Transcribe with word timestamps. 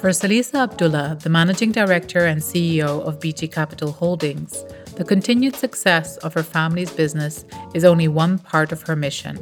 For 0.00 0.08
Saliza 0.08 0.54
Abdullah, 0.54 1.18
the 1.22 1.28
managing 1.28 1.72
director 1.72 2.24
and 2.24 2.40
CEO 2.40 3.02
of 3.02 3.20
BG 3.20 3.52
Capital 3.52 3.92
Holdings, 3.92 4.64
the 4.96 5.04
continued 5.04 5.54
success 5.56 6.16
of 6.18 6.32
her 6.32 6.42
family's 6.42 6.90
business 6.90 7.44
is 7.74 7.84
only 7.84 8.08
one 8.08 8.38
part 8.38 8.72
of 8.72 8.80
her 8.84 8.96
mission. 8.96 9.38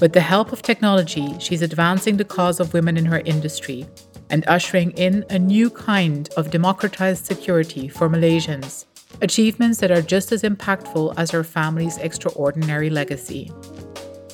With 0.00 0.14
the 0.14 0.20
help 0.20 0.50
of 0.50 0.62
technology, 0.62 1.38
she's 1.38 1.62
advancing 1.62 2.16
the 2.16 2.24
cause 2.24 2.58
of 2.58 2.74
women 2.74 2.96
in 2.96 3.04
her 3.04 3.20
industry 3.20 3.86
and 4.30 4.44
ushering 4.48 4.90
in 4.92 5.24
a 5.30 5.38
new 5.38 5.70
kind 5.70 6.28
of 6.36 6.50
democratized 6.50 7.24
security 7.24 7.86
for 7.86 8.08
Malaysians, 8.08 8.86
achievements 9.22 9.78
that 9.78 9.92
are 9.92 10.02
just 10.02 10.32
as 10.32 10.42
impactful 10.42 11.14
as 11.16 11.30
her 11.30 11.44
family's 11.44 11.98
extraordinary 11.98 12.90
legacy. 12.90 13.52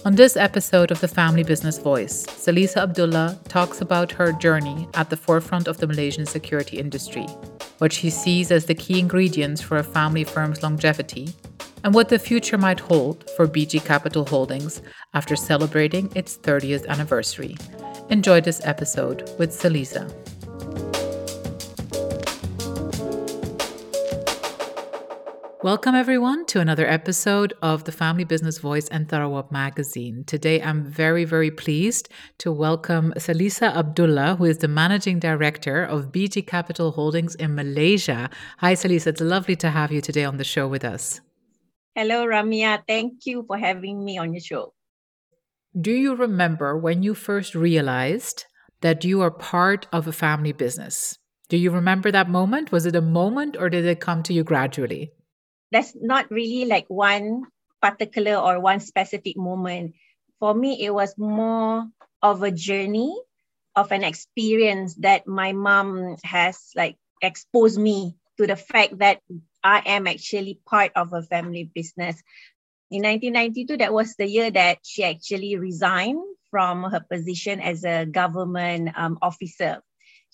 On 0.05 0.15
this 0.15 0.37
episode 0.37 0.91
of 0.91 1.01
the 1.01 1.09
Family 1.09 1.43
Business 1.43 1.79
Voice, 1.79 2.27
Saliza 2.27 2.83
Abdullah 2.83 3.41
talks 3.49 3.81
about 3.81 4.13
her 4.13 4.33
journey 4.33 4.87
at 4.93 5.09
the 5.09 5.17
forefront 5.17 5.67
of 5.67 5.79
the 5.79 5.87
Malaysian 5.87 6.27
security 6.27 6.77
industry, 6.77 7.25
what 7.79 7.91
she 7.91 8.11
sees 8.11 8.51
as 8.51 8.67
the 8.67 8.75
key 8.75 8.99
ingredients 8.99 9.63
for 9.63 9.79
a 9.79 9.83
family 9.83 10.23
firm's 10.23 10.63
longevity, 10.63 11.33
and 11.85 11.95
what 11.95 12.11
the 12.11 12.19
future 12.19 12.59
might 12.59 12.81
hold 12.81 13.31
for 13.31 13.49
BG 13.49 13.83
Capital 13.83 14.27
Holdings 14.27 14.83
after 15.15 15.37
celebrating 15.37 16.13
its 16.15 16.37
30th 16.37 16.87
anniversary. 16.87 17.57
Enjoy 18.11 18.43
this 18.43 18.61
episode 18.63 19.31
with 19.39 19.59
Saliza. 19.59 20.13
Welcome, 25.65 25.95
everyone, 25.95 26.45
to 26.49 26.61
another 26.61 26.87
episode 26.87 27.55
of 27.63 27.85
the 27.85 27.91
Family 27.91 28.25
Business 28.25 28.59
Voice 28.59 28.87
and 28.89 29.09
Tharawat 29.09 29.51
magazine. 29.51 30.23
Today, 30.27 30.61
I'm 30.61 30.85
very, 30.85 31.25
very 31.25 31.51
pleased 31.51 32.11
to 32.41 32.53
welcome 32.53 33.15
Saliza 33.17 33.75
Abdullah, 33.75 34.37
who 34.37 34.45
is 34.45 34.59
the 34.59 34.69
managing 34.69 35.21
director 35.21 35.83
of 35.83 36.13
BG 36.13 36.47
Capital 36.47 36.91
Holdings 36.91 37.35
in 37.37 37.55
Malaysia. 37.55 38.29
Hi, 38.59 38.75
Saliza. 38.75 39.07
It's 39.07 39.23
lovely 39.23 39.57
to 39.57 39.71
have 39.71 39.91
you 39.91 40.03
today 40.03 40.27
on 40.27 40.37
the 40.37 40.45
show 40.45 40.69
with 40.69 40.85
us. 40.85 41.23
Hello, 41.95 42.27
Ramia. 42.27 42.83
Thank 42.87 43.25
you 43.25 43.43
for 43.47 43.57
having 43.57 44.05
me 44.05 44.19
on 44.19 44.35
your 44.35 44.43
show. 44.43 44.75
Do 45.81 45.93
you 45.93 46.15
remember 46.15 46.77
when 46.77 47.03
you 47.03 47.15
first 47.15 47.55
realized 47.55 48.45
that 48.83 49.03
you 49.03 49.23
are 49.23 49.31
part 49.31 49.87
of 49.95 50.07
a 50.07 50.13
family 50.13 50.53
business? 50.53 51.17
Do 51.49 51.57
you 51.57 51.71
remember 51.71 52.11
that 52.11 52.29
moment? 52.29 52.71
Was 52.71 52.85
it 52.85 52.95
a 52.95 53.01
moment 53.01 53.57
or 53.59 53.71
did 53.71 53.87
it 53.87 54.01
come 54.01 54.23
to 54.25 54.35
you 54.35 54.45
gradually? 54.45 55.15
There's 55.75 55.93
not 55.99 56.31
really 56.31 56.67
like 56.71 56.87
one 56.87 57.43
particular 57.83 58.37
or 58.37 58.61
one 58.61 58.79
specific 58.79 59.37
moment. 59.37 59.95
For 60.39 60.55
me, 60.55 60.79
it 60.87 60.95
was 60.95 61.19
more 61.19 61.91
of 62.23 62.43
a 62.45 62.53
journey 62.53 63.19
of 63.75 63.91
an 63.91 64.05
experience 64.05 64.95
that 65.03 65.27
my 65.27 65.51
mom 65.51 66.15
has 66.23 66.71
like 66.77 66.97
exposed 67.21 67.77
me 67.77 68.15
to 68.39 68.47
the 68.47 68.55
fact 68.55 68.99
that 68.99 69.19
I 69.65 69.83
am 69.85 70.07
actually 70.07 70.61
part 70.65 70.93
of 70.95 71.13
a 71.13 71.23
family 71.23 71.69
business. 71.75 72.23
In 72.93 73.03
1992, 73.03 73.79
that 73.79 73.93
was 73.93 74.15
the 74.15 74.29
year 74.29 74.53
that 74.53 74.79
she 74.85 75.03
actually 75.03 75.57
resigned 75.57 76.23
from 76.53 76.85
her 76.85 77.01
position 77.01 77.59
as 77.59 77.83
a 77.83 78.07
government 78.07 78.91
um, 78.95 79.19
officer 79.21 79.83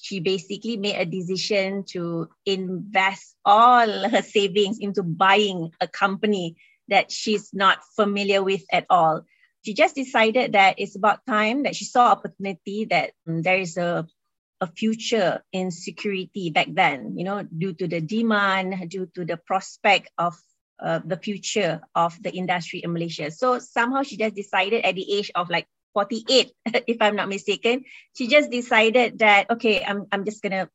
she 0.00 0.20
basically 0.20 0.76
made 0.76 0.96
a 0.96 1.04
decision 1.04 1.84
to 1.84 2.28
invest 2.46 3.36
all 3.44 4.08
her 4.08 4.22
savings 4.22 4.78
into 4.80 5.02
buying 5.02 5.70
a 5.80 5.86
company 5.86 6.56
that 6.88 7.12
she's 7.12 7.52
not 7.52 7.78
familiar 7.94 8.42
with 8.42 8.64
at 8.72 8.86
all. 8.90 9.22
She 9.62 9.74
just 9.74 9.94
decided 9.94 10.52
that 10.52 10.76
it's 10.78 10.96
about 10.96 11.26
time 11.26 11.64
that 11.64 11.76
she 11.76 11.84
saw 11.84 12.12
opportunity 12.12 12.86
that 12.86 13.12
um, 13.28 13.42
there 13.42 13.58
is 13.58 13.76
a 13.76 14.08
a 14.60 14.66
future 14.66 15.42
in 15.52 15.70
security 15.70 16.50
back 16.50 16.68
then, 16.70 17.16
you 17.16 17.24
know, 17.24 17.42
due 17.42 17.72
to 17.72 17.88
the 17.88 18.00
demand, 18.00 18.76
due 18.90 19.08
to 19.14 19.24
the 19.24 19.38
prospect 19.38 20.10
of 20.18 20.36
uh, 20.78 21.00
the 21.04 21.16
future 21.16 21.80
of 21.94 22.16
the 22.22 22.30
industry 22.30 22.80
in 22.80 22.92
Malaysia. 22.92 23.30
So 23.30 23.58
somehow 23.58 24.02
she 24.02 24.16
just 24.16 24.34
decided 24.34 24.84
at 24.84 24.94
the 24.94 25.16
age 25.16 25.30
of 25.34 25.48
like 25.48 25.66
48, 25.94 26.52
if 26.86 26.96
I'm 27.00 27.16
not 27.16 27.28
mistaken. 27.28 27.84
She 28.14 28.28
just 28.28 28.50
decided 28.50 29.18
that, 29.20 29.50
okay, 29.50 29.84
I'm, 29.84 30.06
I'm 30.12 30.24
just 30.24 30.42
going 30.42 30.52
to 30.52 30.68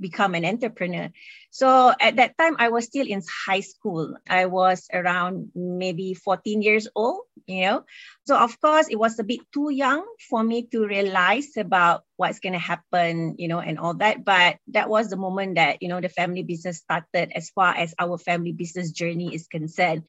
become 0.00 0.34
an 0.34 0.44
entrepreneur. 0.44 1.10
So 1.50 1.92
at 2.00 2.16
that 2.16 2.36
time, 2.38 2.56
I 2.58 2.68
was 2.68 2.84
still 2.84 3.06
in 3.06 3.22
high 3.46 3.60
school. 3.60 4.14
I 4.28 4.46
was 4.46 4.86
around 4.92 5.50
maybe 5.54 6.14
14 6.14 6.62
years 6.62 6.88
old, 6.94 7.22
you 7.46 7.62
know. 7.62 7.84
So 8.26 8.36
of 8.36 8.60
course, 8.60 8.88
it 8.88 8.98
was 8.98 9.18
a 9.18 9.24
bit 9.24 9.40
too 9.52 9.70
young 9.70 10.06
for 10.28 10.42
me 10.42 10.68
to 10.72 10.86
realize 10.86 11.56
about 11.56 12.04
what's 12.16 12.40
going 12.40 12.52
to 12.52 12.58
happen, 12.58 13.36
you 13.38 13.48
know, 13.48 13.60
and 13.60 13.78
all 13.78 13.94
that. 13.94 14.24
But 14.24 14.58
that 14.68 14.88
was 14.88 15.08
the 15.08 15.16
moment 15.16 15.56
that, 15.56 15.82
you 15.82 15.88
know, 15.88 16.00
the 16.00 16.08
family 16.08 16.42
business 16.42 16.78
started 16.78 17.32
as 17.34 17.50
far 17.50 17.74
as 17.74 17.94
our 17.98 18.18
family 18.18 18.52
business 18.52 18.92
journey 18.92 19.34
is 19.34 19.46
concerned 19.48 20.04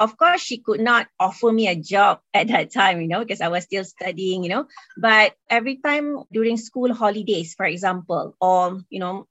of 0.00 0.16
course 0.18 0.42
she 0.42 0.58
could 0.58 0.80
not 0.80 1.08
offer 1.20 1.52
me 1.52 1.68
a 1.68 1.76
job 1.76 2.20
at 2.34 2.48
that 2.48 2.72
time 2.72 3.00
you 3.02 3.08
know 3.08 3.20
because 3.20 3.42
i 3.42 3.48
was 3.48 3.64
still 3.64 3.84
studying 3.84 4.44
you 4.44 4.50
know. 4.50 4.66
But 4.98 5.34
every 5.50 5.76
time 5.78 6.24
during 6.32 6.56
school 6.58 6.94
holidays 6.94 7.54
for 7.54 7.66
example 7.66 8.36
or 8.40 8.80
you 8.90 9.00
know 9.00 9.28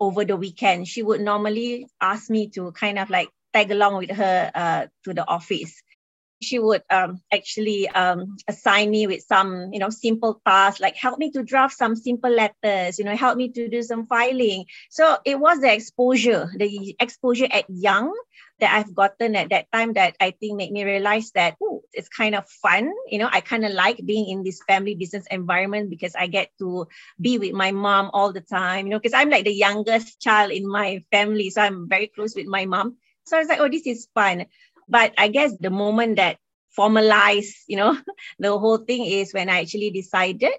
over 0.00 0.24
the 0.24 0.36
weekend 0.36 0.88
she 0.88 1.02
would 1.02 1.20
normally 1.20 1.86
ask 2.00 2.30
me 2.30 2.48
to 2.50 2.72
kind 2.72 2.98
of 2.98 3.10
like 3.10 3.30
tag 3.54 3.70
along 3.70 3.98
with 3.98 4.10
her 4.10 4.50
uh, 4.54 4.86
to 5.04 5.14
the 5.14 5.26
office 5.28 5.82
she 6.42 6.58
would 6.58 6.82
um, 6.90 7.20
actually 7.32 7.88
um, 7.88 8.36
assign 8.48 8.90
me 8.90 9.06
with 9.06 9.22
some 9.22 9.72
you 9.72 9.78
know 9.78 9.90
simple 9.90 10.40
tasks 10.46 10.80
like 10.80 10.96
help 10.96 11.18
me 11.18 11.30
to 11.30 11.42
draft 11.42 11.76
some 11.76 11.94
simple 11.94 12.30
letters 12.30 12.98
you 12.98 13.04
know 13.04 13.16
help 13.16 13.36
me 13.36 13.48
to 13.50 13.68
do 13.68 13.82
some 13.82 14.06
filing 14.06 14.64
so 14.90 15.18
it 15.24 15.38
was 15.38 15.60
the 15.60 15.72
exposure 15.72 16.50
the 16.56 16.96
exposure 17.00 17.48
at 17.50 17.64
young 17.68 18.12
that 18.60 18.74
I've 18.74 18.94
gotten 18.94 19.34
at 19.34 19.50
that 19.50 19.72
time 19.72 19.94
that 19.94 20.16
I 20.20 20.30
think 20.32 20.56
made 20.56 20.70
me 20.70 20.84
realize 20.84 21.32
that 21.32 21.56
ooh, 21.62 21.82
it's 21.92 22.08
kind 22.08 22.34
of 22.34 22.48
fun. 22.48 22.92
You 23.08 23.18
know, 23.18 23.28
I 23.30 23.40
kind 23.40 23.64
of 23.64 23.72
like 23.72 24.00
being 24.04 24.28
in 24.28 24.44
this 24.44 24.60
family 24.66 24.94
business 24.94 25.26
environment 25.30 25.90
because 25.90 26.14
I 26.14 26.26
get 26.26 26.50
to 26.58 26.86
be 27.20 27.38
with 27.38 27.52
my 27.52 27.72
mom 27.72 28.10
all 28.12 28.32
the 28.32 28.40
time, 28.40 28.86
you 28.86 28.90
know, 28.90 28.98
because 28.98 29.14
I'm 29.14 29.30
like 29.30 29.44
the 29.44 29.52
youngest 29.52 30.20
child 30.20 30.52
in 30.52 30.68
my 30.68 31.02
family. 31.10 31.50
So 31.50 31.62
I'm 31.62 31.88
very 31.88 32.06
close 32.06 32.36
with 32.36 32.46
my 32.46 32.66
mom. 32.66 32.96
So 33.24 33.36
I 33.36 33.40
was 33.40 33.48
like, 33.48 33.60
oh, 33.60 33.68
this 33.68 33.86
is 33.86 34.08
fun. 34.14 34.46
But 34.90 35.14
I 35.16 35.28
guess 35.28 35.56
the 35.58 35.70
moment 35.70 36.16
that 36.16 36.38
formalized, 36.70 37.54
you 37.68 37.76
know, 37.76 37.96
the 38.38 38.58
whole 38.58 38.78
thing 38.78 39.06
is 39.06 39.32
when 39.32 39.48
I 39.48 39.60
actually 39.60 39.90
decided 39.90 40.58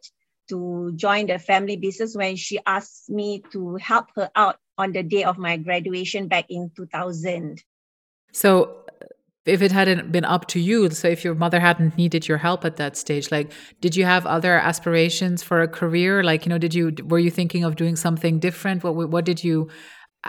to 0.49 0.91
join 0.95 1.27
the 1.27 1.37
family 1.37 1.77
business 1.77 2.15
when 2.15 2.35
she 2.35 2.59
asked 2.65 3.09
me 3.09 3.43
to 3.51 3.75
help 3.75 4.07
her 4.15 4.29
out 4.35 4.57
on 4.77 4.93
the 4.93 5.03
day 5.03 5.23
of 5.23 5.37
my 5.37 5.57
graduation 5.57 6.27
back 6.27 6.45
in 6.49 6.71
2000. 6.75 7.61
So 8.33 8.77
if 9.45 9.61
it 9.61 9.71
hadn't 9.71 10.11
been 10.11 10.25
up 10.25 10.47
to 10.47 10.59
you, 10.59 10.89
so 10.89 11.07
if 11.07 11.23
your 11.23 11.35
mother 11.35 11.59
hadn't 11.59 11.97
needed 11.97 12.27
your 12.27 12.37
help 12.37 12.63
at 12.63 12.77
that 12.77 12.95
stage, 12.95 13.31
like 13.31 13.51
did 13.81 13.95
you 13.95 14.05
have 14.05 14.25
other 14.25 14.57
aspirations 14.57 15.43
for 15.43 15.61
a 15.61 15.67
career? 15.67 16.23
Like, 16.23 16.45
you 16.45 16.49
know, 16.49 16.57
did 16.57 16.73
you 16.73 16.95
were 17.05 17.19
you 17.19 17.31
thinking 17.31 17.63
of 17.63 17.75
doing 17.75 17.95
something 17.95 18.39
different? 18.39 18.83
What 18.83 19.09
what 19.09 19.25
did 19.25 19.43
you 19.43 19.69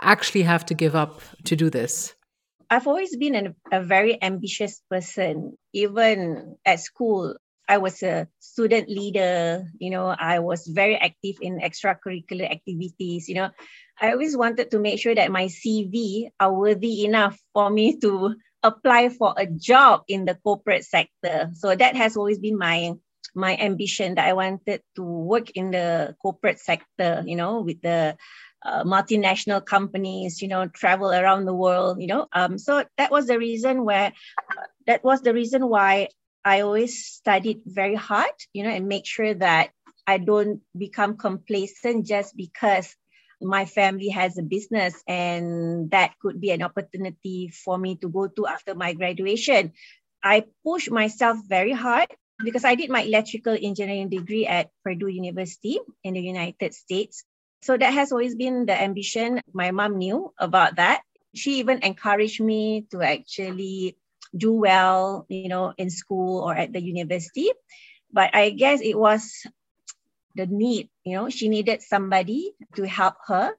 actually 0.01 0.43
have 0.43 0.65
to 0.65 0.73
give 0.73 0.95
up 0.95 1.21
to 1.45 1.55
do 1.55 1.69
this? 1.69 2.15
I've 2.73 2.87
always 2.87 3.15
been 3.15 3.35
an, 3.35 3.55
a 3.71 3.83
very 3.83 4.17
ambitious 4.17 4.81
person. 4.89 5.57
Even 5.73 6.57
at 6.65 6.79
school, 6.79 7.37
I 7.69 7.77
was 7.77 8.01
a 8.01 8.27
student 8.39 8.89
leader, 8.89 9.69
you 9.77 9.91
know, 9.91 10.07
I 10.07 10.39
was 10.39 10.65
very 10.65 10.97
active 10.97 11.37
in 11.39 11.59
extracurricular 11.59 12.49
activities, 12.49 13.29
you 13.29 13.35
know. 13.35 13.51
I 14.01 14.11
always 14.11 14.35
wanted 14.35 14.71
to 14.71 14.79
make 14.79 14.99
sure 14.99 15.13
that 15.13 15.31
my 15.31 15.45
CV 15.45 16.29
are 16.39 16.51
worthy 16.51 17.05
enough 17.05 17.37
for 17.53 17.69
me 17.69 17.99
to 17.99 18.35
apply 18.63 19.09
for 19.09 19.35
a 19.37 19.45
job 19.45 20.01
in 20.07 20.25
the 20.25 20.33
corporate 20.43 20.83
sector. 20.83 21.51
So 21.53 21.75
that 21.75 21.95
has 21.95 22.17
always 22.17 22.39
been 22.39 22.57
my 22.57 22.93
my 23.35 23.55
ambition 23.57 24.15
that 24.15 24.27
I 24.27 24.33
wanted 24.33 24.81
to 24.95 25.03
work 25.03 25.49
in 25.51 25.71
the 25.71 26.15
corporate 26.21 26.59
sector, 26.59 27.23
you 27.25 27.35
know, 27.35 27.61
with 27.61 27.81
the 27.81 28.17
uh, 28.65 28.83
multinational 28.83 29.65
companies, 29.65 30.41
you 30.41 30.47
know, 30.47 30.67
travel 30.67 31.11
around 31.11 31.45
the 31.45 31.53
world, 31.53 32.01
you 32.01 32.07
know. 32.07 32.27
Um, 32.33 32.57
so 32.57 32.83
that 32.97 33.11
was 33.11 33.27
the 33.27 33.37
reason 33.37 33.83
where, 33.83 34.13
uh, 34.51 34.65
that 34.87 35.03
was 35.03 35.21
the 35.21 35.33
reason 35.33 35.67
why 35.67 36.09
I 36.45 36.61
always 36.61 37.05
studied 37.05 37.61
very 37.65 37.95
hard, 37.95 38.33
you 38.53 38.63
know, 38.63 38.69
and 38.69 38.87
make 38.87 39.05
sure 39.05 39.33
that 39.33 39.71
I 40.05 40.17
don't 40.17 40.61
become 40.77 41.17
complacent 41.17 42.05
just 42.05 42.35
because 42.35 42.95
my 43.41 43.65
family 43.65 44.09
has 44.09 44.37
a 44.37 44.43
business 44.43 45.01
and 45.07 45.91
that 45.91 46.15
could 46.19 46.39
be 46.39 46.51
an 46.51 46.61
opportunity 46.61 47.49
for 47.49 47.77
me 47.77 47.95
to 47.97 48.09
go 48.09 48.27
to 48.27 48.47
after 48.47 48.75
my 48.75 48.93
graduation. 48.93 49.73
I 50.23 50.45
pushed 50.63 50.91
myself 50.91 51.37
very 51.47 51.73
hard 51.73 52.07
because 52.43 52.63
I 52.63 52.75
did 52.75 52.89
my 52.89 53.01
electrical 53.01 53.57
engineering 53.59 54.09
degree 54.09 54.47
at 54.47 54.71
Purdue 54.83 55.07
University 55.07 55.79
in 56.03 56.13
the 56.13 56.21
United 56.21 56.73
States. 56.73 57.23
So 57.63 57.77
that 57.77 57.93
has 57.93 58.11
always 58.11 58.35
been 58.35 58.65
the 58.65 58.75
ambition. 58.75 59.39
My 59.53 59.71
mom 59.71 59.97
knew 59.97 60.33
about 60.37 60.75
that. 60.75 61.01
She 61.33 61.59
even 61.59 61.79
encouraged 61.79 62.43
me 62.43 62.85
to 62.91 63.01
actually 63.01 63.95
do 64.35 64.51
well, 64.51 65.25
you 65.29 65.47
know, 65.47 65.73
in 65.77 65.89
school 65.89 66.43
or 66.43 66.53
at 66.53 66.73
the 66.73 66.81
university. 66.81 67.49
But 68.11 68.35
I 68.35 68.51
guess 68.51 68.81
it 68.81 68.99
was 68.99 69.47
the 70.35 70.45
need, 70.45 70.89
you 71.05 71.15
know, 71.15 71.29
she 71.29 71.47
needed 71.47 71.81
somebody 71.81 72.53
to 72.75 72.85
help 72.85 73.15
her. 73.27 73.53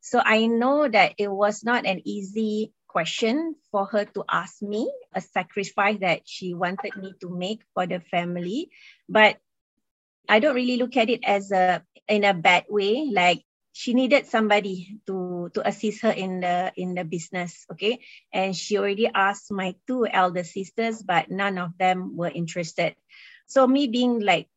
So 0.00 0.22
I 0.24 0.46
know 0.46 0.88
that 0.88 1.14
it 1.18 1.30
was 1.30 1.62
not 1.62 1.84
an 1.84 2.00
easy 2.08 2.72
question 2.88 3.56
for 3.70 3.86
her 3.86 4.04
to 4.04 4.24
ask 4.28 4.62
me, 4.62 4.90
a 5.14 5.20
sacrifice 5.20 5.98
that 6.00 6.22
she 6.24 6.54
wanted 6.54 6.96
me 6.96 7.12
to 7.20 7.28
make 7.28 7.60
for 7.74 7.86
the 7.86 8.00
family. 8.00 8.70
But 9.08 9.36
I 10.28 10.40
don't 10.40 10.54
really 10.54 10.78
look 10.78 10.96
at 10.96 11.10
it 11.10 11.20
as 11.24 11.52
a 11.52 11.84
in 12.08 12.24
a 12.24 12.34
bad 12.34 12.64
way. 12.68 13.10
Like 13.12 13.44
she 13.72 13.94
needed 13.94 14.26
somebody 14.26 14.98
to 15.06 15.50
to 15.54 15.66
assist 15.66 16.02
her 16.02 16.10
in 16.10 16.40
the 16.40 16.72
in 16.76 16.94
the 16.94 17.04
business 17.04 17.66
okay? 17.72 18.00
And 18.32 18.56
she 18.56 18.78
already 18.78 19.08
asked 19.08 19.52
my 19.52 19.74
two 19.86 20.06
elder 20.06 20.44
sisters 20.44 21.02
but 21.02 21.30
none 21.30 21.58
of 21.58 21.76
them 21.78 22.16
were 22.16 22.30
interested. 22.30 22.96
So 23.46 23.66
me 23.66 23.86
being 23.86 24.20
like 24.20 24.48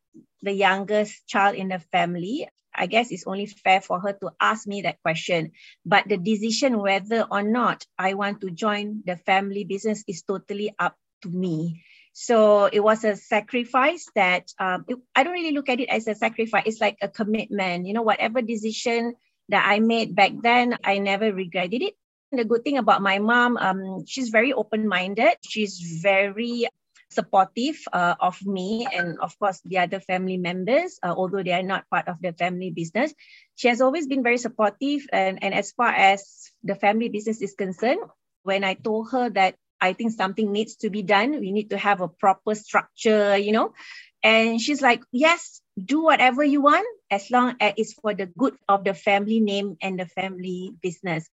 the 0.42 0.52
youngest 0.52 1.26
child 1.26 1.56
in 1.56 1.68
the 1.68 1.78
family 1.90 2.48
i 2.74 2.86
guess 2.86 3.10
it's 3.10 3.26
only 3.26 3.46
fair 3.46 3.80
for 3.80 4.00
her 4.00 4.12
to 4.12 4.30
ask 4.40 4.66
me 4.66 4.82
that 4.82 5.00
question. 5.02 5.52
But 5.86 6.08
the 6.08 6.16
decision 6.18 6.78
whether 6.78 7.26
or 7.30 7.42
not 7.42 7.86
i 7.98 8.14
want 8.14 8.40
to 8.42 8.50
join 8.50 9.02
the 9.06 9.16
family 9.16 9.64
business 9.64 10.04
is 10.06 10.22
totally 10.22 10.74
up 10.78 10.96
to 11.22 11.30
me 11.30 11.82
so 12.14 12.66
it 12.66 12.78
was 12.78 13.02
a 13.02 13.16
sacrifice 13.16 14.06
that 14.14 14.46
um, 14.60 14.84
it, 14.86 14.96
I 15.16 15.24
don't 15.24 15.32
really 15.32 15.50
look 15.50 15.68
at 15.68 15.80
it 15.80 15.90
as 15.90 16.06
a 16.06 16.14
sacrifice. 16.14 16.62
It's 16.64 16.80
like 16.80 16.96
a 17.02 17.08
commitment. 17.08 17.86
You 17.86 17.92
know, 17.92 18.06
whatever 18.06 18.40
decision 18.40 19.14
that 19.48 19.66
I 19.66 19.80
made 19.80 20.14
back 20.14 20.30
then, 20.40 20.78
I 20.84 20.98
never 20.98 21.34
regretted 21.34 21.82
it. 21.82 21.94
And 22.30 22.38
the 22.38 22.44
good 22.44 22.62
thing 22.62 22.78
about 22.78 23.02
my 23.02 23.18
mom, 23.18 23.56
um, 23.56 24.06
she's 24.06 24.28
very 24.28 24.52
open-minded. 24.52 25.42
She's 25.42 25.98
very 26.02 26.68
supportive 27.10 27.82
uh, 27.92 28.14
of 28.20 28.38
me 28.46 28.86
and 28.90 29.18
of 29.20 29.38
course 29.38 29.60
the 29.64 29.78
other 29.78 30.00
family 30.00 30.36
members 30.36 30.98
uh, 31.02 31.14
although 31.14 31.44
they 31.44 31.52
are 31.52 31.62
not 31.62 31.88
part 31.88 32.08
of 32.08 32.18
the 32.20 32.32
family 32.32 32.70
business 32.74 33.14
she 33.54 33.68
has 33.68 33.80
always 33.80 34.08
been 34.08 34.24
very 34.24 34.38
supportive 34.38 35.06
and, 35.12 35.38
and 35.44 35.54
as 35.54 35.70
far 35.70 35.94
as 35.94 36.50
the 36.64 36.74
family 36.74 37.08
business 37.08 37.40
is 37.40 37.54
concerned 37.54 38.02
when 38.42 38.64
i 38.64 38.74
told 38.74 39.12
her 39.12 39.30
that 39.30 39.54
I 39.84 39.92
think 39.92 40.12
something 40.12 40.50
needs 40.50 40.76
to 40.76 40.88
be 40.88 41.02
done. 41.02 41.38
We 41.40 41.52
need 41.52 41.68
to 41.70 41.76
have 41.76 42.00
a 42.00 42.08
proper 42.08 42.54
structure, 42.54 43.36
you 43.36 43.52
know. 43.52 43.74
And 44.22 44.58
she's 44.58 44.80
like, 44.80 45.02
yes, 45.12 45.60
do 45.76 46.02
whatever 46.02 46.42
you 46.42 46.62
want 46.62 46.86
as 47.10 47.30
long 47.30 47.56
as 47.60 47.74
it's 47.76 47.92
for 47.92 48.14
the 48.14 48.26
good 48.26 48.56
of 48.66 48.84
the 48.84 48.94
family 48.94 49.40
name 49.40 49.76
and 49.82 50.00
the 50.00 50.06
family 50.06 50.72
business. 50.82 51.28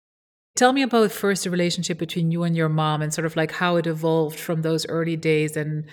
Tell 0.54 0.74
me 0.74 0.82
about 0.82 1.10
first 1.12 1.44
the 1.44 1.50
relationship 1.50 1.96
between 1.96 2.30
you 2.30 2.42
and 2.42 2.54
your 2.54 2.68
mom 2.68 3.00
and 3.00 3.14
sort 3.14 3.24
of 3.24 3.36
like 3.36 3.52
how 3.52 3.76
it 3.76 3.86
evolved 3.86 4.38
from 4.38 4.60
those 4.60 4.86
early 4.86 5.16
days 5.16 5.56
and 5.56 5.86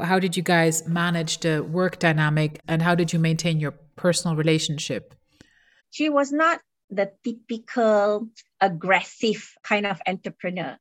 how 0.00 0.18
did 0.18 0.36
you 0.36 0.42
guys 0.42 0.88
manage 0.88 1.38
the 1.38 1.62
work 1.62 2.00
dynamic 2.00 2.60
and 2.66 2.82
how 2.82 2.96
did 2.96 3.12
you 3.12 3.20
maintain 3.20 3.60
your 3.60 3.74
personal 3.94 4.36
relationship? 4.36 5.14
She 5.92 6.08
was 6.08 6.32
not 6.32 6.60
the 6.90 7.12
typical 7.22 8.26
aggressive 8.60 9.54
kind 9.62 9.86
of 9.86 10.00
entrepreneur 10.08 10.76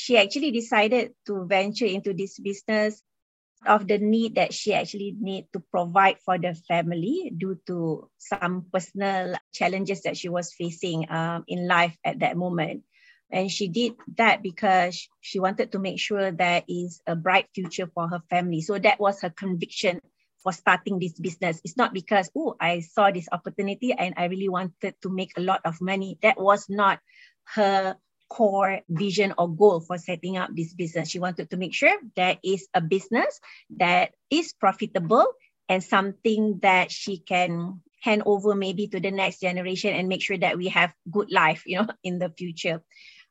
she 0.00 0.16
actually 0.16 0.50
decided 0.50 1.12
to 1.26 1.44
venture 1.44 1.84
into 1.84 2.16
this 2.16 2.40
business 2.40 3.02
of 3.66 3.86
the 3.86 3.98
need 3.98 4.36
that 4.36 4.54
she 4.56 4.72
actually 4.72 5.14
need 5.20 5.44
to 5.52 5.60
provide 5.60 6.16
for 6.24 6.38
the 6.38 6.56
family 6.64 7.30
due 7.36 7.60
to 7.66 8.08
some 8.16 8.64
personal 8.72 9.36
challenges 9.52 10.00
that 10.08 10.16
she 10.16 10.30
was 10.30 10.54
facing 10.56 11.04
um, 11.12 11.44
in 11.46 11.68
life 11.68 11.94
at 12.02 12.20
that 12.20 12.38
moment. 12.38 12.82
And 13.30 13.52
she 13.52 13.68
did 13.68 13.92
that 14.16 14.42
because 14.42 15.06
she 15.20 15.38
wanted 15.38 15.70
to 15.72 15.78
make 15.78 16.00
sure 16.00 16.32
there 16.32 16.64
is 16.66 17.02
a 17.06 17.14
bright 17.14 17.46
future 17.54 17.86
for 17.92 18.08
her 18.08 18.22
family. 18.30 18.62
So 18.62 18.78
that 18.78 18.98
was 18.98 19.20
her 19.20 19.30
conviction 19.30 20.00
for 20.42 20.52
starting 20.52 20.98
this 20.98 21.12
business. 21.20 21.60
It's 21.62 21.76
not 21.76 21.92
because 21.92 22.30
oh 22.34 22.56
i 22.58 22.80
saw 22.80 23.10
this 23.12 23.28
opportunity 23.30 23.92
and 23.92 24.14
i 24.16 24.24
really 24.24 24.48
wanted 24.48 24.96
to 25.02 25.12
make 25.12 25.36
a 25.36 25.44
lot 25.44 25.60
of 25.68 25.82
money. 25.82 26.16
That 26.22 26.40
was 26.40 26.64
not 26.72 26.98
her 27.54 28.00
core 28.30 28.80
vision 28.88 29.34
or 29.36 29.48
goal 29.48 29.80
for 29.80 29.98
setting 29.98 30.38
up 30.38 30.50
this 30.54 30.72
business. 30.72 31.10
She 31.10 31.18
wanted 31.18 31.50
to 31.50 31.56
make 31.56 31.74
sure 31.74 31.92
there 32.16 32.38
is 32.42 32.66
a 32.72 32.80
business 32.80 33.40
that 33.76 34.12
is 34.30 34.54
profitable 34.54 35.26
and 35.68 35.82
something 35.84 36.60
that 36.62 36.90
she 36.90 37.18
can 37.18 37.82
hand 38.00 38.22
over 38.24 38.54
maybe 38.54 38.88
to 38.88 39.00
the 39.00 39.10
next 39.10 39.40
generation 39.40 39.94
and 39.94 40.08
make 40.08 40.22
sure 40.22 40.38
that 40.38 40.56
we 40.56 40.68
have 40.68 40.94
good 41.10 41.30
life, 41.30 41.64
you 41.66 41.78
know, 41.78 41.88
in 42.04 42.18
the 42.18 42.30
future. 42.30 42.82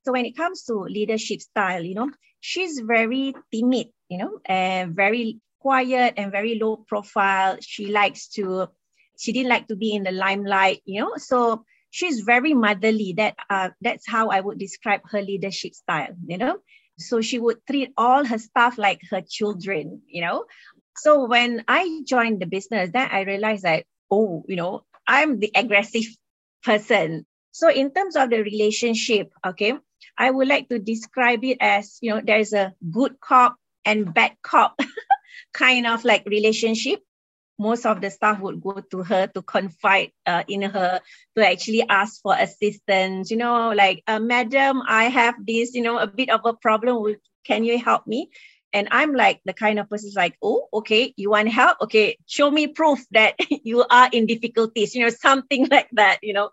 So 0.06 0.12
when 0.12 0.26
it 0.26 0.38
comes 0.38 0.64
to 0.66 0.74
leadership 0.74 1.42
style, 1.42 1.84
you 1.84 1.96
know, 1.96 2.12
she's 2.40 2.80
very 2.80 3.34
timid, 3.52 3.88
you 4.10 4.18
know, 4.20 4.40
and 4.46 4.96
very 4.96 5.40
quiet 5.60 6.14
and 6.18 6.32
very 6.32 6.60
low 6.60 6.78
profile. 6.78 7.58
She 7.62 7.88
likes 7.88 8.28
to, 8.36 8.70
she 9.18 9.34
didn't 9.34 9.50
like 9.50 9.68
to 9.68 9.76
be 9.76 9.94
in 9.94 10.04
the 10.04 10.12
limelight, 10.12 10.82
you 10.86 11.02
know. 11.02 11.14
So 11.18 11.66
she's 11.92 12.22
very 12.22 12.54
motherly. 12.54 13.14
That 13.18 13.36
uh, 13.50 13.70
that's 13.82 14.08
how 14.08 14.30
I 14.30 14.40
would 14.40 14.60
describe 14.60 15.02
her 15.12 15.22
leadership 15.22 15.74
style. 15.74 16.16
You 16.26 16.38
know, 16.38 16.58
so 16.98 17.22
she 17.22 17.40
would 17.40 17.66
treat 17.68 17.94
all 17.98 18.26
her 18.26 18.38
staff 18.38 18.78
like 18.78 19.02
her 19.12 19.22
children. 19.22 20.02
You 20.08 20.22
know, 20.22 20.46
so 20.98 21.26
when 21.26 21.64
I 21.68 22.02
joined 22.06 22.42
the 22.42 22.48
business, 22.48 22.92
then 22.94 23.10
I 23.12 23.22
realized 23.22 23.64
that 23.64 23.86
oh, 24.12 24.44
you 24.48 24.56
know, 24.56 24.84
I'm 25.08 25.40
the 25.40 25.52
aggressive 25.56 26.06
person. 26.64 27.26
So 27.52 27.70
in 27.70 27.92
terms 27.92 28.16
of 28.16 28.30
the 28.30 28.44
relationship, 28.44 29.32
okay, 29.46 29.74
I 30.18 30.32
would 30.32 30.48
like 30.48 30.70
to 30.70 30.80
describe 30.80 31.44
it 31.44 31.58
as 31.60 31.98
you 32.02 32.12
know, 32.12 32.22
there's 32.24 32.54
a 32.54 32.74
good 32.92 33.20
cop 33.20 33.56
and 33.86 34.14
bad 34.14 34.34
cop 34.44 34.80
kind 35.54 35.88
of 35.88 36.06
like 36.06 36.26
relationship 36.26 37.02
most 37.60 37.86
of 37.86 38.02
the 38.02 38.10
staff 38.10 38.40
would 38.40 38.62
go 38.62 38.80
to 38.80 39.04
her 39.04 39.28
to 39.28 39.42
confide 39.44 40.12
uh, 40.26 40.44
in 40.48 40.64
her 40.64 41.02
to 41.36 41.48
actually 41.48 41.84
ask 41.88 42.22
for 42.22 42.34
assistance. 42.34 43.30
You 43.30 43.38
know 43.38 43.70
like 43.76 44.02
uh, 44.08 44.20
madam 44.20 44.82
i 44.88 45.06
have 45.06 45.36
this 45.46 45.76
you 45.76 45.82
know 45.84 46.00
a 46.00 46.08
bit 46.08 46.30
of 46.30 46.42
a 46.46 46.54
problem. 46.54 47.04
With 47.04 47.20
can 47.46 47.64
you 47.64 47.78
help 47.78 48.08
me? 48.08 48.32
And 48.72 48.88
i'm 48.92 49.14
like 49.14 49.42
the 49.46 49.54
kind 49.54 49.80
of 49.80 49.90
person 49.90 50.12
like 50.16 50.38
oh 50.42 50.70
okay 50.74 51.14
you 51.18 51.32
want 51.32 51.50
help? 51.50 51.78
Okay 51.82 52.18
show 52.26 52.50
me 52.50 52.68
proof 52.68 53.06
that 53.12 53.36
you 53.64 53.86
are 53.90 54.10
in 54.12 54.26
difficulties 54.26 54.96
you 54.96 55.04
know 55.04 55.10
something 55.12 55.68
like 55.72 55.90
that 55.94 56.20
you 56.24 56.34
know. 56.34 56.52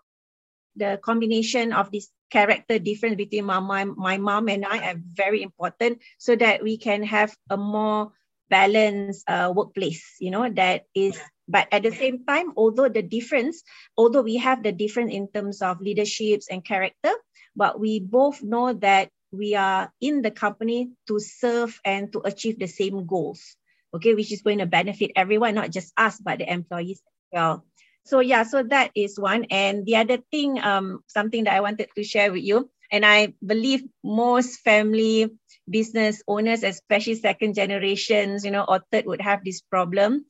The 0.77 0.99
combination 1.01 1.73
of 1.73 1.89
this 1.91 2.07
character 2.29 2.77
difference 2.77 3.15
between 3.15 3.45
my, 3.45 3.59
my, 3.59 3.85
my 3.85 4.17
mom 4.17 4.49
and 4.49 4.65
i 4.65 4.91
are 4.91 4.99
very 5.13 5.41
important 5.41 5.99
so 6.17 6.35
that 6.35 6.63
we 6.63 6.77
can 6.77 7.03
have 7.03 7.35
a 7.49 7.57
more 7.57 8.11
balanced 8.49 9.15
uh, 9.17 9.41
workplace 9.45 10.03
you 10.19 10.21
know 10.31 10.39
that 10.49 10.75
is 10.93 11.17
but 11.47 11.67
at 11.71 11.83
the 11.83 11.91
same 11.91 12.23
time 12.25 12.51
although 12.55 12.87
the 12.87 13.01
difference 13.01 13.63
although 13.97 14.21
we 14.21 14.37
have 14.37 14.63
the 14.63 14.71
difference 14.71 15.11
in 15.11 15.27
terms 15.31 15.61
of 15.61 15.81
leaderships 15.81 16.47
and 16.49 16.63
character 16.65 17.11
but 17.55 17.79
we 17.79 17.99
both 17.99 18.41
know 18.43 18.73
that 18.73 19.09
we 19.31 19.55
are 19.55 19.91
in 20.01 20.21
the 20.21 20.31
company 20.31 20.89
to 21.07 21.19
serve 21.19 21.79
and 21.85 22.11
to 22.13 22.21
achieve 22.25 22.59
the 22.59 22.67
same 22.67 23.05
goals 23.05 23.55
okay 23.93 24.13
which 24.15 24.31
is 24.31 24.41
going 24.41 24.59
to 24.59 24.65
benefit 24.65 25.11
everyone 25.15 25.55
not 25.55 25.71
just 25.71 25.93
us 25.97 26.19
but 26.19 26.39
the 26.39 26.51
employees 26.51 27.01
as 27.01 27.25
well. 27.33 27.65
So 28.03 28.19
yeah 28.19 28.43
so 28.43 28.63
that 28.63 28.91
is 28.95 29.19
one. 29.19 29.45
And 29.51 29.85
the 29.85 29.97
other 29.97 30.17
thing 30.31 30.59
um 30.61 31.03
something 31.07 31.43
that 31.45 31.53
i 31.53 31.61
wanted 31.61 31.89
to 31.95 32.03
share 32.03 32.31
with 32.31 32.43
you 32.43 32.69
and 32.91 33.05
i 33.05 33.33
believe 33.45 33.83
most 34.03 34.59
family 34.61 35.29
business 35.69 36.21
owners, 36.27 36.63
especially 36.63 37.15
second 37.15 37.55
generations, 37.55 38.45
you 38.45 38.51
know, 38.51 38.65
or 38.67 38.83
third 38.91 39.05
would 39.05 39.21
have 39.21 39.43
this 39.43 39.61
problem. 39.61 40.25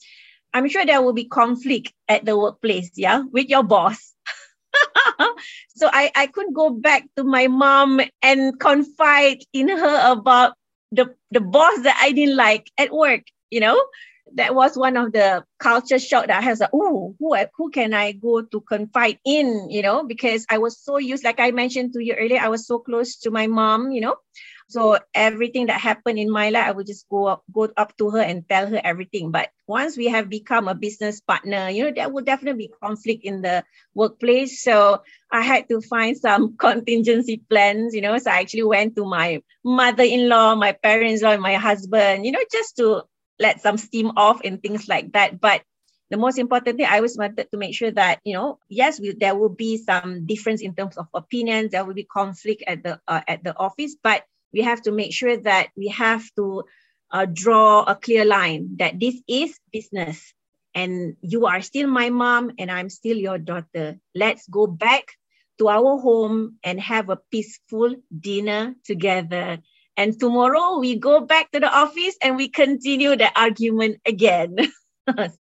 I'm 0.53 0.69
sure 0.69 0.85
there 0.85 1.01
will 1.01 1.13
be 1.13 1.25
conflict 1.25 1.93
at 2.07 2.25
the 2.25 2.37
workplace, 2.37 2.91
yeah, 2.95 3.23
with 3.31 3.49
your 3.49 3.63
boss. 3.63 4.13
so 5.75 5.89
I, 5.91 6.11
I 6.15 6.27
could 6.27 6.53
go 6.53 6.69
back 6.69 7.03
to 7.15 7.23
my 7.23 7.47
mom 7.47 8.01
and 8.21 8.59
confide 8.59 9.39
in 9.53 9.69
her 9.69 10.11
about 10.11 10.53
the, 10.91 11.13
the 11.31 11.41
boss 11.41 11.81
that 11.83 11.99
I 12.01 12.11
didn't 12.11 12.35
like 12.35 12.71
at 12.77 12.91
work, 12.91 13.23
you 13.49 13.59
know. 13.59 13.81
That 14.33 14.53
was 14.53 14.77
one 14.77 14.97
of 14.97 15.13
the 15.13 15.45
culture 15.57 15.99
shock 15.99 16.27
that 16.27 16.43
I 16.43 16.49
was 16.49 16.59
like, 16.59 16.71
oh, 16.73 17.15
who, 17.17 17.37
who 17.55 17.69
can 17.71 17.93
I 17.93 18.11
go 18.11 18.41
to 18.41 18.59
confide 18.59 19.19
in, 19.25 19.69
you 19.69 19.81
know, 19.81 20.03
because 20.03 20.45
I 20.49 20.57
was 20.57 20.77
so 20.77 20.97
used, 20.97 21.23
like 21.23 21.39
I 21.39 21.51
mentioned 21.51 21.93
to 21.93 22.03
you 22.03 22.13
earlier, 22.13 22.41
I 22.41 22.49
was 22.49 22.67
so 22.67 22.79
close 22.79 23.15
to 23.19 23.31
my 23.31 23.47
mom, 23.47 23.91
you 23.91 24.01
know 24.01 24.17
So 24.69 24.99
everything 25.13 25.67
that 25.67 25.79
happened 25.79 26.19
in 26.19 26.29
my 26.29 26.49
life, 26.49 26.67
I 26.67 26.71
would 26.71 26.87
just 26.87 27.07
go 27.09 27.27
up, 27.27 27.43
go 27.51 27.69
up 27.77 27.95
to 27.97 28.09
her 28.11 28.19
and 28.19 28.47
tell 28.49 28.67
her 28.67 28.81
everything. 28.83 29.31
But 29.31 29.49
once 29.65 29.95
we 29.95 30.07
have 30.07 30.29
become 30.29 30.67
a 30.67 30.75
business 30.75 31.21
partner, 31.21 31.69
you 31.69 31.85
know, 31.85 31.91
there 31.95 32.09
will 32.09 32.23
definitely 32.23 32.67
be 32.67 32.73
conflict 32.83 33.23
in 33.23 33.41
the 33.41 33.63
workplace. 33.95 34.61
So 34.61 35.03
I 35.31 35.41
had 35.41 35.69
to 35.69 35.79
find 35.79 36.17
some 36.17 36.57
contingency 36.59 37.41
plans, 37.49 37.95
you 37.95 38.01
know. 38.01 38.17
So 38.17 38.29
I 38.29 38.39
actually 38.39 38.63
went 38.63 38.97
to 38.97 39.05
my 39.05 39.41
mother-in-law, 39.63 40.55
my 40.55 40.73
parents-in-law, 40.73 41.33
and 41.33 41.41
my 41.41 41.55
husband, 41.55 42.25
you 42.25 42.33
know, 42.33 42.43
just 42.51 42.75
to 42.77 43.03
let 43.39 43.61
some 43.61 43.77
steam 43.77 44.11
off 44.17 44.41
and 44.43 44.61
things 44.61 44.89
like 44.89 45.13
that. 45.13 45.39
But 45.39 45.61
the 46.09 46.17
most 46.17 46.37
important 46.39 46.77
thing 46.77 46.85
I 46.85 46.97
always 46.97 47.17
wanted 47.17 47.51
to 47.51 47.57
make 47.57 47.75
sure 47.75 47.91
that 47.91 48.19
you 48.23 48.33
know 48.33 48.59
yes 48.69 48.97
we, 48.99 49.13
there 49.13 49.35
will 49.35 49.49
be 49.49 49.77
some 49.77 50.25
difference 50.25 50.61
in 50.61 50.73
terms 50.73 50.97
of 50.97 51.07
opinions 51.13 51.71
there 51.71 51.83
will 51.83 51.93
be 51.93 52.05
conflict 52.05 52.63
at 52.65 52.81
the 52.81 52.99
uh, 53.07 53.21
at 53.27 53.43
the 53.43 53.55
office 53.57 53.95
but 54.01 54.23
we 54.53 54.61
have 54.61 54.81
to 54.83 54.91
make 54.91 55.13
sure 55.13 55.37
that 55.37 55.69
we 55.75 55.87
have 55.89 56.23
to 56.35 56.63
uh, 57.11 57.25
draw 57.25 57.83
a 57.83 57.95
clear 57.95 58.25
line 58.25 58.77
that 58.77 58.99
this 58.99 59.15
is 59.27 59.59
business 59.71 60.33
and 60.75 61.15
you 61.21 61.45
are 61.45 61.61
still 61.61 61.87
my 61.87 62.09
mom 62.09 62.51
and 62.59 62.69
I'm 62.71 62.89
still 62.89 63.17
your 63.17 63.37
daughter. 63.37 63.97
Let's 64.13 64.47
go 64.47 64.67
back 64.67 65.05
to 65.57 65.69
our 65.69 65.97
home 65.99 66.57
and 66.63 66.79
have 66.79 67.09
a 67.09 67.19
peaceful 67.31 67.95
dinner 68.19 68.75
together. 68.85 69.59
And 69.95 70.19
tomorrow 70.19 70.77
we 70.77 70.97
go 70.99 71.21
back 71.21 71.49
to 71.51 71.59
the 71.59 71.75
office 71.75 72.15
and 72.21 72.35
we 72.35 72.49
continue 72.49 73.15
the 73.15 73.31
argument 73.35 74.01
again 74.05 74.57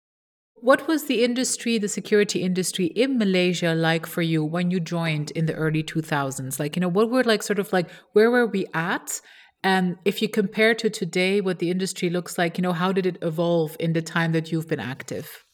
What 0.61 0.87
was 0.87 1.05
the 1.05 1.23
industry, 1.23 1.79
the 1.79 1.87
security 1.87 2.43
industry 2.43 2.85
in 2.85 3.17
Malaysia 3.17 3.73
like 3.73 4.05
for 4.05 4.21
you 4.21 4.43
when 4.43 4.69
you 4.69 4.79
joined 4.79 5.31
in 5.31 5.47
the 5.47 5.55
early 5.55 5.81
2000s? 5.81 6.59
Like, 6.59 6.75
you 6.75 6.81
know, 6.81 6.87
what 6.87 7.09
were 7.09 7.23
like 7.23 7.41
sort 7.41 7.57
of 7.57 7.73
like, 7.73 7.89
where 8.13 8.29
were 8.29 8.45
we 8.45 8.67
at? 8.75 9.21
And 9.63 9.97
if 10.05 10.21
you 10.21 10.29
compare 10.29 10.75
to 10.75 10.87
today, 10.87 11.41
what 11.41 11.57
the 11.57 11.71
industry 11.71 12.11
looks 12.11 12.37
like, 12.37 12.59
you 12.59 12.61
know, 12.61 12.73
how 12.73 12.91
did 12.91 13.07
it 13.07 13.17
evolve 13.23 13.75
in 13.79 13.93
the 13.93 14.03
time 14.03 14.33
that 14.33 14.51
you've 14.51 14.67
been 14.67 14.79
active? 14.79 15.45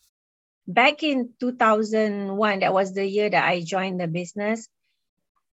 Back 0.67 1.03
in 1.03 1.29
2001, 1.39 2.59
that 2.59 2.73
was 2.73 2.93
the 2.93 3.05
year 3.05 3.29
that 3.29 3.45
I 3.47 3.61
joined 3.61 4.01
the 4.01 4.07
business. 4.07 4.67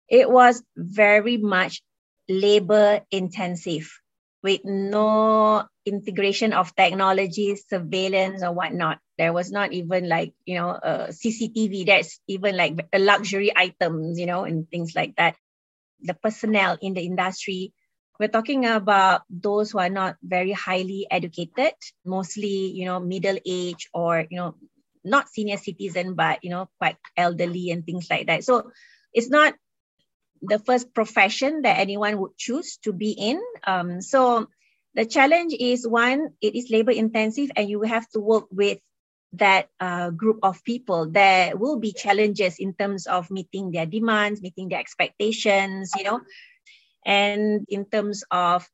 It 0.09 0.31
was 0.31 0.63
very 0.77 1.37
much 1.37 1.83
labor 2.27 3.03
intensive 3.11 3.93
with 4.43 4.65
no 4.65 5.65
integration 5.87 6.53
of 6.53 6.75
technology, 6.75 7.57
surveillance, 7.57 8.43
or 8.43 8.53
whatnot. 8.53 8.99
There 9.19 9.33
was 9.33 9.51
not 9.51 9.73
even 9.73 10.09
like, 10.09 10.35
you 10.45 10.57
know, 10.57 10.71
a 10.71 11.09
CCTV 11.13 11.87
that's 11.87 12.21
even 12.27 12.57
like 12.57 12.87
a 12.93 12.99
luxury 12.99 13.53
items, 13.55 14.19
you 14.19 14.27
know, 14.27 14.45
and 14.45 14.69
things 14.69 14.95
like 14.97 15.15
that. 15.17 15.37
The 16.03 16.15
personnel 16.15 16.77
in 16.83 16.95
the 16.95 17.03
industry, 17.03 17.73
we're 18.19 18.29
talking 18.29 18.67
about 18.67 19.23
those 19.31 19.71
who 19.71 19.79
are 19.79 19.91
not 19.91 20.17
very 20.23 20.53
highly 20.53 21.07
educated, 21.11 21.75
mostly, 22.05 22.71
you 22.75 22.85
know, 22.87 22.99
middle 22.99 23.39
age 23.47 23.89
or, 23.95 24.27
you 24.29 24.37
know, 24.39 24.57
not 25.05 25.29
senior 25.29 25.57
citizen, 25.57 26.15
but, 26.15 26.43
you 26.43 26.51
know, 26.51 26.69
quite 26.79 26.97
elderly 27.17 27.71
and 27.71 27.85
things 27.85 28.09
like 28.11 28.27
that. 28.27 28.45
So 28.45 28.71
it's 29.13 29.31
not 29.31 29.55
the 30.43 30.59
first 30.59 30.93
profession 30.93 31.63
that 31.63 31.79
anyone 31.79 32.19
would 32.19 32.37
choose 32.37 32.77
to 32.79 32.93
be 32.93 33.13
in. 33.13 33.41
Um, 33.65 34.01
so 34.01 34.49
the 34.95 35.07
challenge 35.07 35.55
is 35.59 35.87
one, 35.87 36.31
it 36.41 36.55
is 36.55 36.71
labor 36.71 36.91
intensive 36.91 37.51
and 37.57 37.69
you 37.69 37.83
have 37.83 38.09
to 38.11 38.21
work 38.21 38.47
with 38.51 38.79
that 39.35 39.69
uh, 39.81 40.11
group 40.11 40.41
of 40.43 40.63
people. 40.65 41.09
There 41.09 41.57
will 41.57 41.79
be 41.79 41.93
challenges 41.93 42.57
in 42.59 42.75
terms 42.75 43.07
of 43.07 43.31
meeting 43.31 43.71
their 43.71 43.87
demands, 43.87 44.43
meeting 44.43 44.69
their 44.69 44.81
expectations, 44.81 45.93
you 45.97 46.05
know, 46.05 46.21
and 47.07 47.65
in 47.69 47.87
terms 47.87 48.25
of 48.31 48.69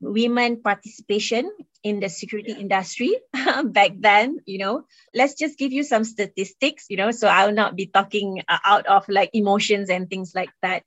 women 0.00 0.60
participation 0.62 1.50
in 1.82 2.00
the 2.00 2.08
security 2.08 2.52
industry 2.52 3.16
back 3.64 3.92
then 3.98 4.38
you 4.44 4.58
know 4.58 4.84
let's 5.14 5.34
just 5.34 5.56
give 5.58 5.72
you 5.72 5.82
some 5.82 6.04
statistics 6.04 6.86
you 6.90 6.96
know 6.96 7.10
so 7.10 7.28
i'll 7.28 7.52
not 7.52 7.76
be 7.76 7.86
talking 7.86 8.42
uh, 8.48 8.58
out 8.64 8.86
of 8.86 9.08
like 9.08 9.30
emotions 9.32 9.88
and 9.88 10.10
things 10.10 10.34
like 10.34 10.50
that 10.62 10.82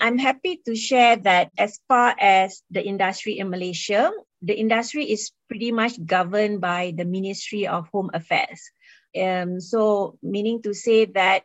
I'm 0.00 0.18
happy 0.18 0.60
to 0.66 0.74
share 0.74 1.16
that 1.16 1.50
as 1.58 1.80
far 1.88 2.14
as 2.18 2.62
the 2.70 2.84
industry 2.84 3.38
in 3.38 3.50
Malaysia, 3.50 4.12
the 4.42 4.54
industry 4.54 5.10
is 5.10 5.32
pretty 5.48 5.72
much 5.72 5.98
governed 6.04 6.60
by 6.60 6.94
the 6.96 7.04
Ministry 7.04 7.66
of 7.66 7.88
Home 7.88 8.10
Affairs. 8.14 8.70
Um, 9.16 9.60
so, 9.60 10.18
meaning 10.22 10.62
to 10.62 10.74
say 10.74 11.06
that 11.06 11.42